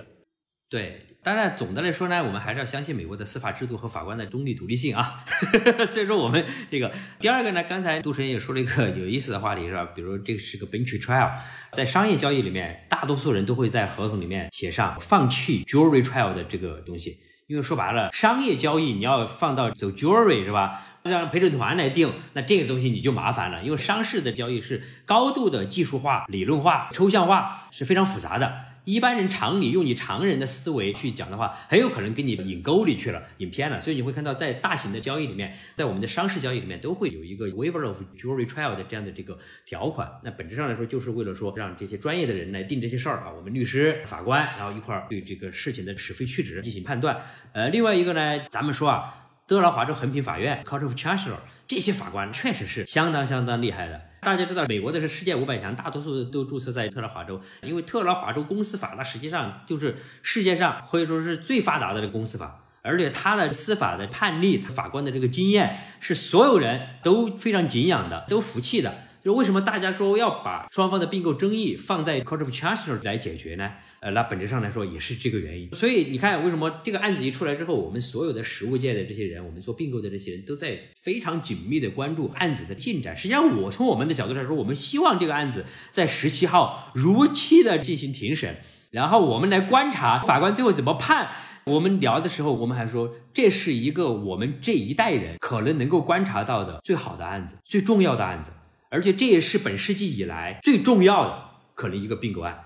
[0.69, 5.25] 对，当然总的来说呢，我们还是要相信美国的司法制度和法官的中立独立性啊。
[5.91, 9.83] 所以说我们这个第二个呢，刚才杜晨也说了一个有意思的话题是吧？
[9.95, 11.31] 比如这个是个 bench trial，
[11.71, 17.17] 在商业交易里面，大多数人都会在合同里面写上放弃 jury trial 的这个东西，
[17.47, 20.85] 因为说白了，商业交易你要放到走 jury 是吧？
[21.01, 28.68] 让陪审团来定，那这个东西你就麻烦了，因为商事的交易是高度的技术化、理论化、抽象化，是非常复杂的。
[28.89, 33.79] 一般人常理用你常人的思维去讲的话，很有可能给你引沟里去了，引偏了。
[33.79, 40.09] 所以你会看到，在大型的交易里面，在我们的商事交易里面，都会有一个 waiver of jury trial 的这样的这个条款。
[40.23, 47.21] 那本质上来说，就是为了说让这些专业的人来定这些事儿啊，我们律师、法官，然后一块儿对这个事情的是非曲直进行判断。
[47.53, 51.37] 呃，另外一个呢，咱们说啊，德劳华州横平法院 Court of Chancellor
[51.67, 54.08] 这些法官确实是相当相当厉害的。
[54.21, 69.03] 大家知道，美国的是世界五百强，大多数都注册在特拉华州，因为特拉华州公司法，它实际上就是世界上可以说是最发达的这个公司法，而且他的司法的判例，法官的这个经验是所有人都非常敬仰的，都服气的。
[69.23, 73.71] 就为什么大家说要把双方的并购争议放在 Court of Chancellor 来解决呢？
[74.01, 75.69] 呃，那本质上来说也是这个原因。
[75.73, 83.15] 所以你看，为什么这个案子一出来之后，我们所有的实务界的这些人，我们做并购的这些人都在非常紧密的关注案子的进展。
[83.15, 88.57] 实际上，我从我们的角度来说，我们希望这个案子在十七号如期的进行庭审，
[88.91, 91.29] 然后我们来观察法官最后怎么判。
[91.65, 98.51] 我们聊的时候，我们还说这是一个我们这一代人可能能够观察到的最好的案子，最重要的案子。
[98.89, 101.43] 而且这也是本世纪以来最重要的
[101.75, 102.59] 可能一个并购案，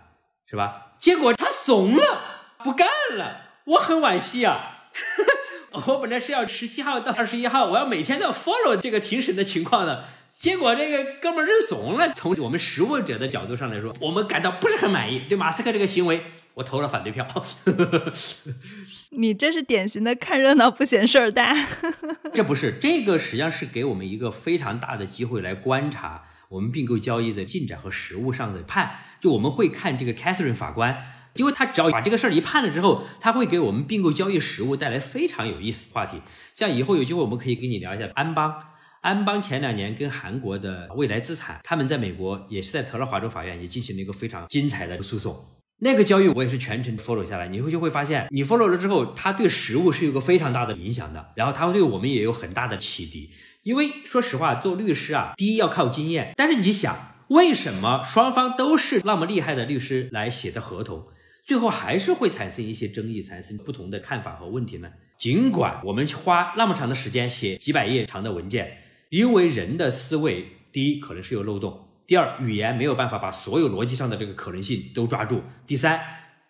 [0.45, 0.92] 是吧？
[1.03, 2.87] 结果他怂了，不干
[3.17, 4.87] 了，我很惋惜啊！
[5.85, 10.05] 我本来是要十七号到二十一号，我要每天都要 follow 这个庭审的情况的，
[10.39, 12.13] 结果这个哥们儿认怂了。
[12.13, 16.23] 从我们实务者的角度上来说，我们感到不是很满意，对马斯克这个行为，
[16.53, 17.27] 我投了反对票。
[19.11, 21.53] 你这是典型的看热闹不嫌事儿大。
[22.33, 26.23] 这不是，这个实际上是给我们一个非常大的机会来观察
[26.53, 28.91] 我们并购交易的进展和实物上的判。
[29.19, 36.21] 就我们会看这个 Catherine 法官，因为他只要把这个事儿一判了之后，他会给我们并购交易实务带来非常有意思的话题。
[36.53, 38.53] 像以后有机会，我们可以跟你聊一下安邦。
[39.01, 45.45] 安邦前两年跟韩国的未来资产，他们在美国也是在特拉华州法院也进行了一个非常精彩的诉讼。
[45.79, 53.31] 那个交易我也是全程 follow 下来，你会就会发现，你 follow 了之后，它对实物是有个非常大的影响的，然后它会对我们也有很大的启迪。
[53.63, 61.07] 因为说实话，做律师啊，第一要靠经验，但是你想，为什么双方都是那么厉害的律师来写的合同，
[61.45, 64.89] 最后还是会产生一些争议，产生不同的看法和问题呢？
[65.17, 71.87] 尽管我们花那么长的时间写几百页长的文件，因为人的思维，第一可能是有漏洞。
[72.05, 75.41] 第二，语言没有办法把所有逻辑上的这个可能性都抓住。
[75.65, 76.01] 第三，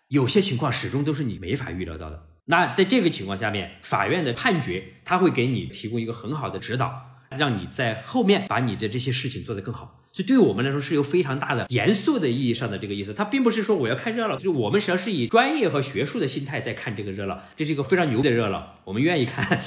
[0.08, 2.20] 有些情况始终都是你没法预料到的。
[2.46, 10.02] 那在这个情况下面，法院的判决他会给你提供一个很好的指导，让你在后面把你的这些事情做得更好。
[10.12, 13.12] 所以对于我们来说是有非常大的严肃的意义上的这个意思。
[13.12, 19.58] 它并不是说我要看热闹，就是我们实际上是以专业和学术的心态在看这个热闹，这是一个非常牛的热闹，我们愿意看。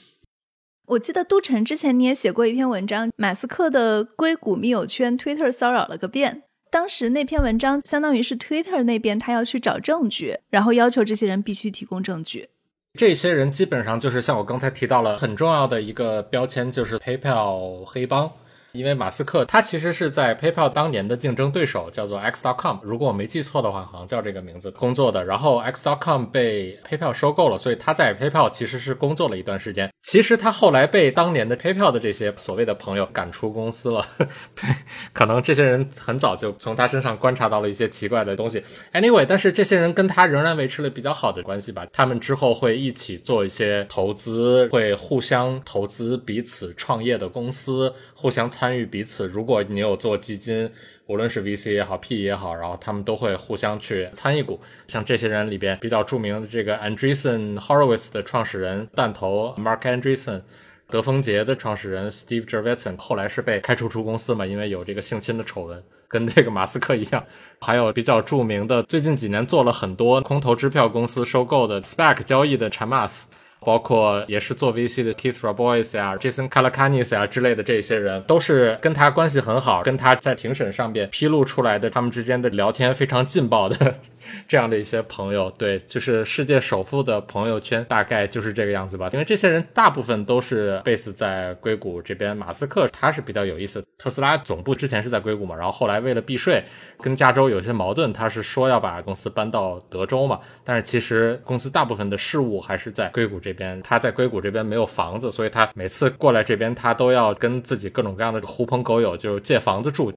[0.86, 6.44] 我记得杜晨之前你也写过一篇文章，马斯克的硅谷密友圈 Twitter 骚扰了个遍。
[6.70, 12.48] 当时那篇文章相当于是 Twitter 那边他要去找证据，然后要求这些人必须提供证据。
[12.94, 18.30] 这些人基本上就是像我刚才提到了很重要的一个标签，就是 PayPal 黑帮。
[18.72, 25.24] 因为马斯克他其实是在 PayPal 当年的竞争对手叫做 X.com，如果我没记错的话，好像叫这个名字工作的。
[25.24, 29.90] 然后 X.com 被 PayPal 收购了，所以他在 PayPal 其实是工作了一段时间。
[30.02, 34.06] 其实他后来被当年的 PayPal 的这些所谓的朋友赶出公司了。
[34.54, 34.68] 对，
[35.12, 38.62] 可能这些人很早就从他身上观察到了一些奇怪的东西。
[38.92, 41.84] Anyway，但是这些人跟他仍然维持了比较好的关系吧。
[41.92, 48.48] 他们之后会一起做一些投资，会互相投资彼此创业的公司，互相。
[48.60, 50.70] 参与彼此，如果你有做基金，
[51.06, 54.60] 无论是 VC 也好，P 也好，然后他们都会互相去参与股。
[54.86, 60.42] 像这些人里边比较著名的这个 Andreessen Horowitz 的创始人弹头 Mark Andreessen，
[60.90, 67.24] 德丰杰的创始人 Steve Jurvetson 后来是被开除出公司嘛，因为有这个性侵的丑闻，跟这个马斯克一样。
[67.62, 73.22] 还有比较著名的，最近几年做了很多空头支票公司收购的 SPAC 交易的 Chamath。
[73.60, 83.96] 包括也是做 VC 的 Keith Rabois 啊、Jason Calacanis 啊之类的这些人，都是跟他关系很好，跟他在庭审上边披露出来的他们之间的聊天非常劲爆的。
[84.46, 89.08] 这样的一些朋友，对，就是世界首富的朋友圈，大概就是这个样子吧。
[89.12, 92.36] 因为这些人大部分都是 base 在硅谷这边。
[92.36, 96.62] 马斯克他是比较有意思，特斯拉总部之前是在硅谷嘛，然后后来为了避税，
[97.00, 100.40] 跟加州有些矛盾，他是说要把公司搬到德州嘛。
[100.64, 103.80] 但是其实公司大部分的事务还是在硅谷这边。
[103.82, 110.12] 他在硅谷这边没有房子，所以他每次过来这边，他都要跟自己各种各样的狐朋狗友就是借房子住。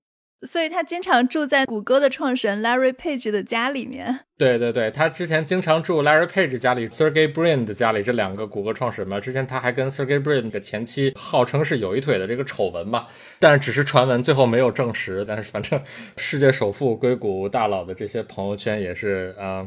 [0.45, 4.19] 所以他经常住在谷歌的创始人 Larry Page 的家里面。
[4.37, 9.19] 对对对，他之前经常住 Larry Page 家里，Sergey Brin 的家里，这两个谷歌创始人嘛。
[9.19, 13.07] 之前他还跟 Sergey Brin 的前妻号称是有一腿的这个丑闻嘛，
[13.39, 15.23] 但是只是传闻，最后没有证实。
[15.25, 15.81] 但是反正
[16.17, 19.65] 世界首富、硅谷大佬的这些朋友圈也是啊。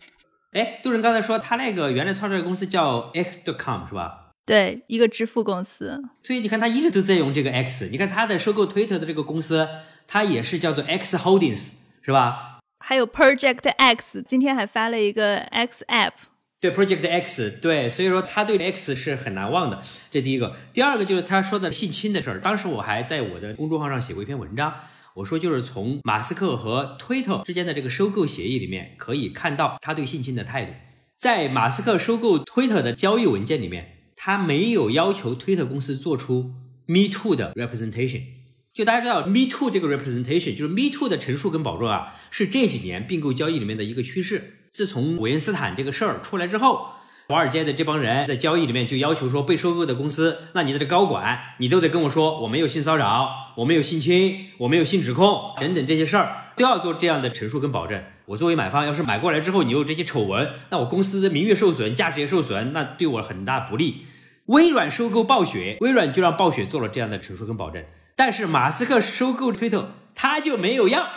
[0.52, 4.32] 哎，杜仁刚才说他那个原来创设的公司叫 X.com 是吧？
[4.44, 6.02] 对，一个支付公司。
[6.22, 7.88] 所以你看他一直都在用这个 X。
[7.90, 9.66] 你看他的收购 Twitter 的这个公司。
[10.10, 12.60] 它也是叫做 X Holdings，是吧？
[12.80, 16.12] 还有 Project X，今天还发了一个 X App。
[16.58, 19.80] 对，Project X，对，所以说他对 X 是很难忘的。
[20.10, 22.40] 这第一个，第二个就是他说的性侵的事儿。
[22.40, 24.74] 当时我还在我的公众号上写过一篇文章，
[25.14, 30.72] 我说就是从马斯克和推特之间的这个收购协议里面可以看到他对性侵的态度。
[31.16, 36.54] 在马斯克收购推特的交易文件里面，他没有要求推特公司做出
[36.86, 38.37] Me Too 的 representation。
[38.78, 44.60] 就大家知道，Me Too 这个 representation 就是 Me Too 的陈述跟保证啊，是这几年并购交易里面的一个趋势。
[44.70, 46.90] 自从韦恩斯坦这个事儿出来之后，
[47.26, 58.00] 华尔街的这帮人在交易里面就要求说，被收购的公司，那你的高管你都得跟我说，我没有性骚扰，我没有性侵，我没有性指控等等这些事儿，都要做这样的陈述跟保证。
[58.26, 64.04] 我作为买方，要是买过来之后你有这些丑闻，那我公司的名誉受损，价值也受损，那对我很大不利。
[64.46, 67.82] 微软收购暴雪，微软就让暴雪做了这样的陈述跟保证。
[68.18, 71.08] 但是马斯克收购推特，他就没有要，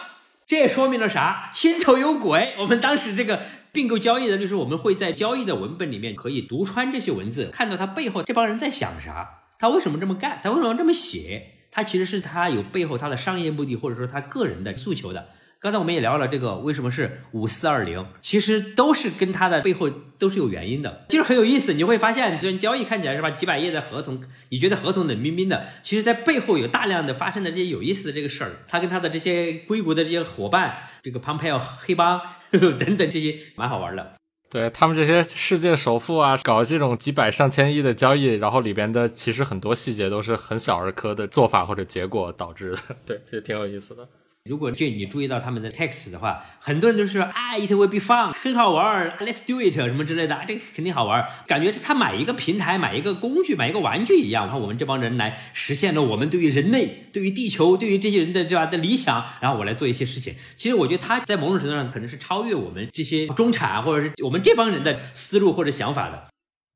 [0.46, 1.50] 这说明了啥？
[1.52, 2.54] 心头有鬼。
[2.60, 3.42] 我们当时这个
[3.72, 9.28] 并购交易的，律师我们会在交易的文本里面可以读穿这些文字，看到他背后这帮人在想啥，
[9.58, 11.66] 他为什么这么干，他为什么这么写？
[11.72, 15.30] 他其实是他有背后他的商业目的，或者说他个人的诉求的。
[15.62, 19.88] 刚才我们也聊了这个为什么是五四二零，其实都是跟它的背后
[20.18, 21.74] 都是有原因的，就是很有意思。
[21.74, 28.54] 你会发现，这交易看起来是吧，几百页的合同，你觉得合同冷冰冰的，其实在背后有大量的发生的这些有意思的这个事儿。
[28.68, 32.20] 他跟他的这些硅谷的这些伙伴，这个 Pompeo 黑帮
[32.80, 34.14] 等等这些，蛮好玩的。
[34.50, 42.80] 对他们这些世界首富啊，搞这种几百上千亿的交易，然后里边的其实很多细节都是很小儿科的做法或者结果导致的。
[43.06, 44.10] 对，其实挺有意思的。
[44.50, 51.24] 如果这你注意到他们的 text 的话，很多人都是说啊，it will be fun，很好玩，let's do it 什么之类的，这个肯定好玩。
[51.46, 60.34] 感觉是他买一个平台、买一个工具、买一个玩具一样，然后我们这帮人来实现了我们对于人类、对于地球、对于这些人的这样的理想，然后我来做一些事情。
[60.58, 66.30] 其实我觉得他在某种程度上可能是超越我们这些中产或者是我们这帮人的思路或者想法的。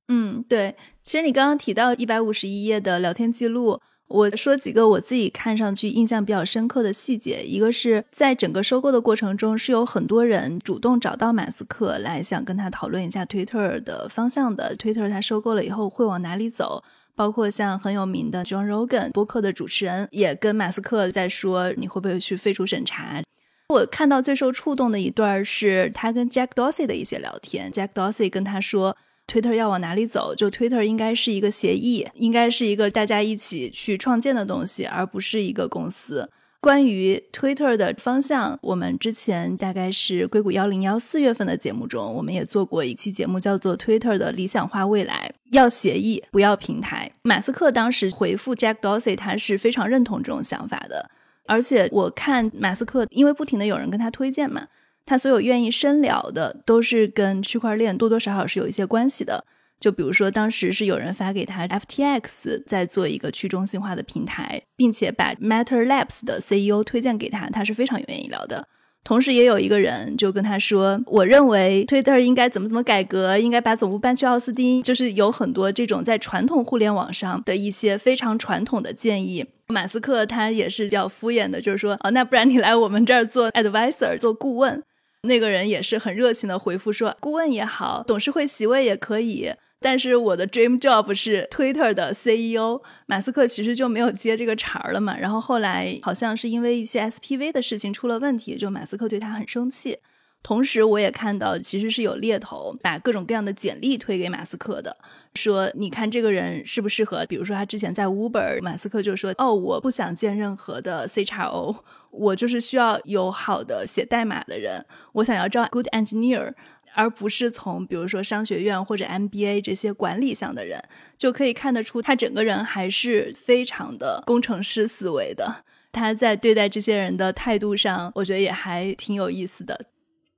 [0.10, 0.76] 嗯，对。
[1.02, 3.82] 其实你刚刚提到一百五十一页的聊天记录。
[4.08, 16.84] 我说几个我自己看上去印象比较深刻的细节，一个是在整个收购的过程中，是有很多人主动找到马斯克来想跟他讨论一下 Twitter 的方向的，Twitter 他收购了以后会往哪里走，
[17.16, 23.24] 包括像很有名的 John Rogan 播客的主持人也跟马斯克在说你会不会去废除审查。
[23.70, 28.96] 我看到最受触动的一段是他跟 Jack Dorsey 的一些聊天，Jack Dorsey 跟他说。
[29.28, 30.34] Twitter 要往哪里走？
[30.36, 36.30] 就 Twitter 应该是一个协议，应该是一个大家一起去创建的东西，而不是一个公司。
[36.62, 47.12] 关于 Twitter 的方向，我们之前大概是硅谷幺零幺四月份的节目中，我们也做过一期节目，叫做 Twitter 的理想化未来，要协议，不要平台。
[47.22, 51.12] 马斯克当时回复 Jack Dorsey，他是非常认同这种想法的。
[51.46, 54.68] 而且我看马斯克，因为不停的有人跟他推荐嘛。
[55.06, 59.46] 他所有愿意深聊的，都是跟区块链多多少少是有一些关系的。
[59.80, 68.68] 就比如说，当时是有人发给他 FTX 在做一个去中心化的平台，并且把 Matter Labs 的 CEO 推荐给他，他是非常愿意聊的。
[69.04, 79.46] 同时，也有一个人就跟他说：“我认为 Twitter 应该怎么怎么改革，应该把总部搬去奥斯汀。”就是有很多这种在传统互联网上的一些非常传统的建议。
[79.68, 84.82] 马斯克他也是比较敷衍的，就是说：“哦，那不然你来我们这儿做 advisor，做顾问。”
[85.26, 95.18] 那个人也是很热情的回复说：“顾问也好，董事会席位也可以，但是我的 dream job 是 Twitter 的 CEO，马斯克其实就没有接这个茬儿了嘛。
[95.18, 99.98] 然后后来好像是因为一些 SPV 的事情出了问题，就马斯克对他很生气。
[100.46, 104.96] 同时，我也看到其实是有猎头把各种各样的简历推给马斯克的，
[105.34, 107.26] 说你看这个人适不适合？
[107.26, 111.78] 比如说他之前在 Uber，马斯克就说哦，我不想见任何的 CXO，
[112.12, 116.54] 我就是需要有好的写代码的人，我想要招 good engineer。
[116.94, 120.80] 而不是从比如说商学院或者 MBA 这些管理向的人，
[121.18, 125.66] 就可以看得出他整个人还是非常的工程师思维的。
[125.92, 129.88] 他在对待这些人的态度上，我觉得也还挺有意思的。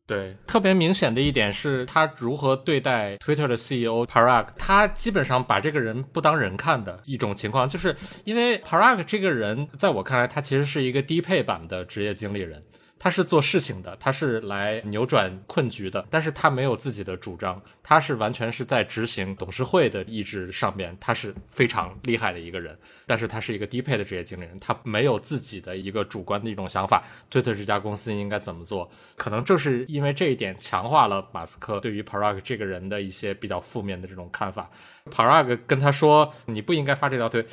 [0.08, 7.94] 对，特别明显的一点是他如何对待 Twitter 的 CEO Parag，他基本上把这个人不当人看的一种情况，就是
[8.24, 12.64] 因为 Parag 这个人，在我看来，他其实是一个低配版的职业经理人。
[13.00, 34.70] 他是做事情的，他是来扭转困局的，但是他没有自己的主张，他是完全是在执行董事会的意志上面，他是非常厉害的一个人，但是他是一个低配的职业经理人，他没有自己的一个主观的一种想法，推特这家公司应该怎么做，可能正是因为这一点强化了马斯克对于 Parag 这个人的一些比较负面的这种看法
[35.12, 37.46] ，Parag 跟他说你不应该发这条推。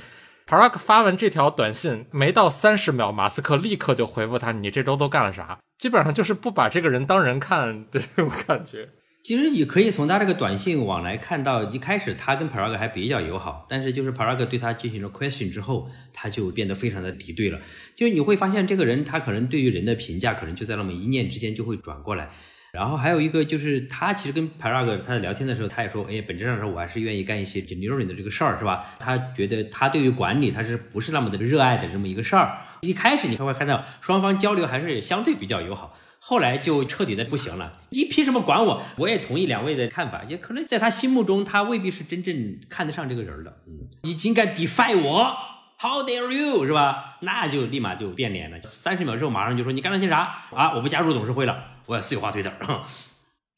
[0.46, 8.90] Parag 发完这条短信没到三十秒，马斯克立刻就回复他：“你这周都干了啥？”基本上就是不把这个人当人看的这种感觉。
[9.22, 17.58] 其实你可以从他这个短信往来看到，一开始他跟 Parag 还比较友好，但是就是 Parag 对他进行了 question 之后，他就变得非常的敌对了。
[17.96, 22.28] 就是你会发现，这个人他可能对于人的评价，可能就在那么一念之间就会转过来。
[22.74, 28.84] 然后还有一个就是，他其实跟 Parag 他在聊天的时候，他也说，哎，本质上说，我还是愿意干一些 engineering 的这个事儿，是吧？
[28.98, 32.58] 他觉得他对于管理他是不是那么的热爱的这么一个事儿。
[32.80, 37.78] 一开始你还会看到双方交流还是相对比较友好，后来就彻底的不行了。
[37.90, 38.82] 你凭什么管我？
[38.96, 43.56] 我也同意两位的看法，也可能在他心目中，他未必是真正看得上这个人的。
[43.68, 45.36] 嗯，你竟敢 defy 我
[45.78, 47.16] ，How dare you，是吧？
[47.20, 48.58] 那就立马就变脸了。
[48.62, 50.74] 三十秒之后马上就说你干了些啥啊？
[50.74, 51.64] 我不加入董事会了。
[51.86, 52.50] 我要私有化推特。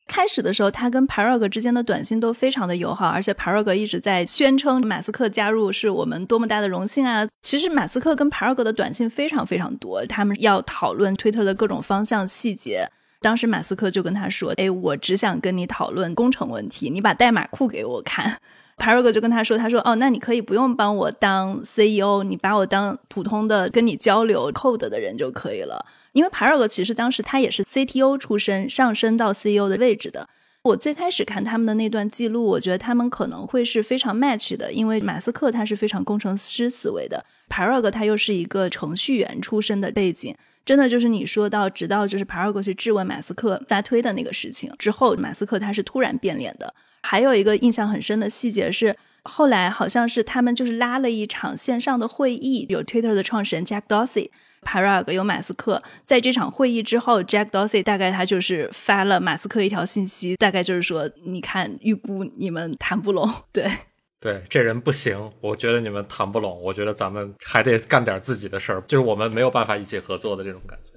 [0.08, 7.26] 开始的时候，他跟 Parag 之间的短信都非常的友好，而且 Parag 一直在宣称马斯克加入是我们多么大的荣幸啊！
[7.42, 12.88] 其实马斯克跟 Parag 的短信非常非常多，他们要讨论推特的各种方向细节。
[13.20, 18.38] 当时马斯克就跟他说：“哎，我只想跟你讨论工程问题，你把代码库给我看。”
[18.76, 30.28] Parag 就跟他说：“他说哦，那你可以不用帮我当 CEO，你把我当普通的跟你交流 code 的人就可以了。”因为 Parag 其实当时他也是 CTO 出身，上升到 CEO 的位置的。
[30.62, 40.34] 我最开始看他们的那段记录，我觉得他们可能会是非常 match 的，因为马斯克他是非常工程师思维的，Parag 他又是一个程序员出身的背景。
[40.64, 46.74] 真的就是你说到，直到就是 Parag 去质问马斯克发推的那个事情之后，马斯克他是突然变脸的。
[47.08, 54.30] 还有一个印象很深的细节是，后来好像是他们就是拉了一场线上的会议，有 Twitter 的创始人 Jack Dorsey。
[54.62, 63.70] Parag 有马斯克，在这场会议之后，Jack Dorsey 大概他就是发了马斯克一条信息，大概就是说，你看预估你们谈不拢，对，
[64.18, 70.95] 对，这人不行，我觉得你们谈不拢，我觉得咱们还得干点自己的事儿，就是我们没有办法一起合作的这种感觉。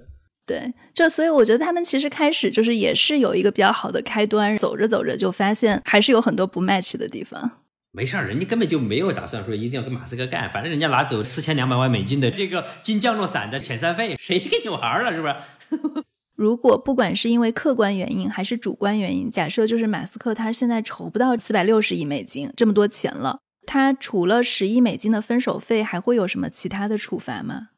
[0.50, 7.52] 对，就所以我觉得他们其实开始就是也是有一个比较好的开端，走着走着就发现还是有很多不 match 的地方。
[7.92, 16.04] 没事儿，人家根本就没有打算说一定要跟马斯克干，反正人家拿走四千两百万美金的这个金降落伞的遣散费，谁跟你玩了是不是？
[16.36, 27.70] 如果不管是因为客观原因还是主观原因，假设就是马斯克他现在筹不到四百六十亿美金这么多钱了，他除了十亿美金的分手费，还会有什么其他的处罚吗？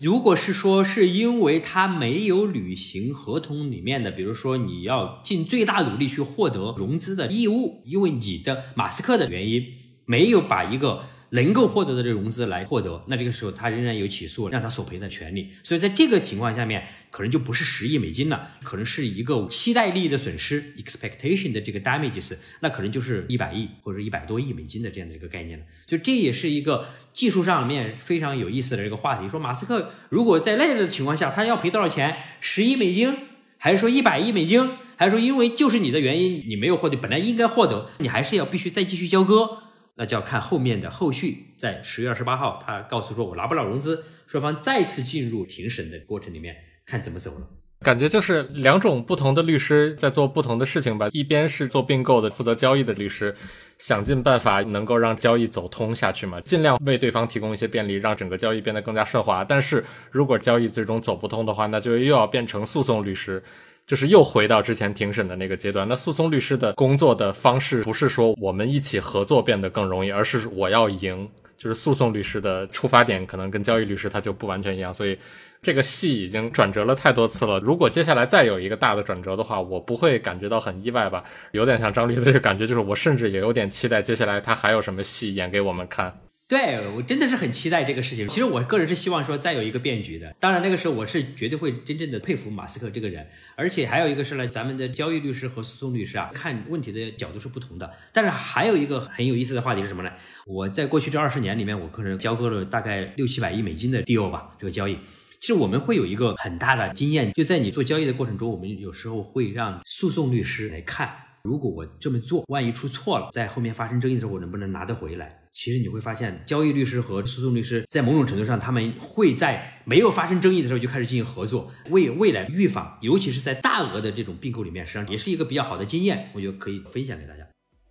[0.00, 9.62] 如果是说是因为他没有履行合同里面的，比如说你要尽最大努力去获得融资的义务，因为你的马斯克的原因
[10.04, 11.04] 没有把一个。
[11.30, 15.50] 能够获得的这融资来获得，那这个时候他仍然有起诉让他索赔的权利。
[15.62, 25.64] 所以在这个情况下面，可能就不是十亿美金了，可能是一个期待利益的损失 （expectation 的这个 damages），那可能就是一百亿或者一百多亿美金的这样的一个概念了。
[25.86, 29.28] 就这也是一个技术上面非常有意思的这个话题。
[29.28, 32.16] 说马斯克如果在那样的情况下，他要赔多少钱？
[32.40, 33.14] 十亿美金，
[33.58, 34.70] 还是说一百亿美金？
[34.96, 39.67] 还是说因为就是你的原因你没有获得，本来应该获得，你还是要必须再继续交割？
[39.98, 46.54] 那就要看后面的后续，在十月二十八号，他告诉说我拿不了融资，双方再次进入庭审的过程里面，
[46.86, 47.48] 看怎么走了。
[47.80, 51.08] 感觉就是两种不同的律师在做不同的事情吧。
[51.12, 53.34] 一边是做并购的、负责交易的律师，
[53.78, 59.44] 想尽办法能够让交易走通下去嘛，尽量为对方提供一些便利，让整个交易变得更加顺滑。
[59.44, 63.42] 但是如果交易最终走不通的话，那就又要变成诉讼律师。
[63.88, 65.88] 就是又回到之前庭审的那个阶段。
[65.88, 71.28] 那诉讼律师的工作的方式不是说我们一起合作变得更容易，而是我要赢。
[71.56, 75.18] 就是诉讼律师的出发点可能跟交易律师他就不完全一样，所以
[75.60, 77.58] 这个戏已经转折了太多次了。
[77.58, 81.24] 如果接下来再有一个大的转折的话，我不会感觉到很意外吧？
[81.50, 86.16] 有点像张律师的感觉，就是我甚至也有点期待接下来他还有什么戏演给我们看。
[86.48, 88.26] 对我真的是很期待这个事情。
[88.26, 90.34] 其实我个人是希望说再有一个变局的。
[90.40, 93.28] 当然那个时候我是绝对会真正的佩服马斯克这个人。
[93.54, 97.92] 而且还有一个是呢，咱们的交易律师和诉讼律师啊，看问题的角度是不同的。
[98.14, 100.10] 但是还有一个很有意思的话题是什么呢？
[100.46, 104.98] 我在过去这二十年里面，我个人交割了大概六七百亿美金的 deal 吧，这个交易。
[105.40, 115.40] 其实我们会有一个很大的经验，就在你做交易的过程中，我们有时候会让诉讼律师来看，如果我这么做，万一出错了，在后面发生争议的时候，我能不能拿得回来？
[115.52, 127.44] 其实你会发现，交易律师和诉讼律师在某种程度上，他们会在没有发生争议的时候就开始进行合作，为未来预防，尤其是在大额的这种并购里面，实际上也是一个比较好的经验，我觉得可以分享给大家。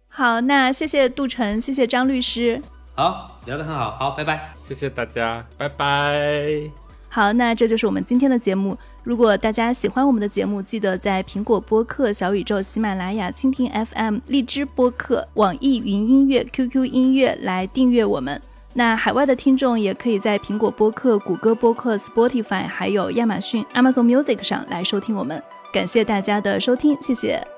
[0.08, 2.62] 好，那谢谢杜晨，谢谢张律师。
[2.96, 6.70] 好，聊得很好，好，拜拜，谢谢大家，拜拜。
[7.10, 8.78] 好，那这就是我们今天的节目。
[9.08, 18.42] 如果大家喜欢我们的节目，记得在苹果播客、小宇宙、喜马拉雅、蜻蜓 FM、荔枝播客、网易云音乐、QQ 音乐来订阅我们。
[18.74, 25.42] 那海外的听众也可以在苹果播客、谷歌播客、Spotify，还有亚马逊 Amazon Music 上来收听我们。
[25.72, 27.57] 感谢大家的收听，谢谢。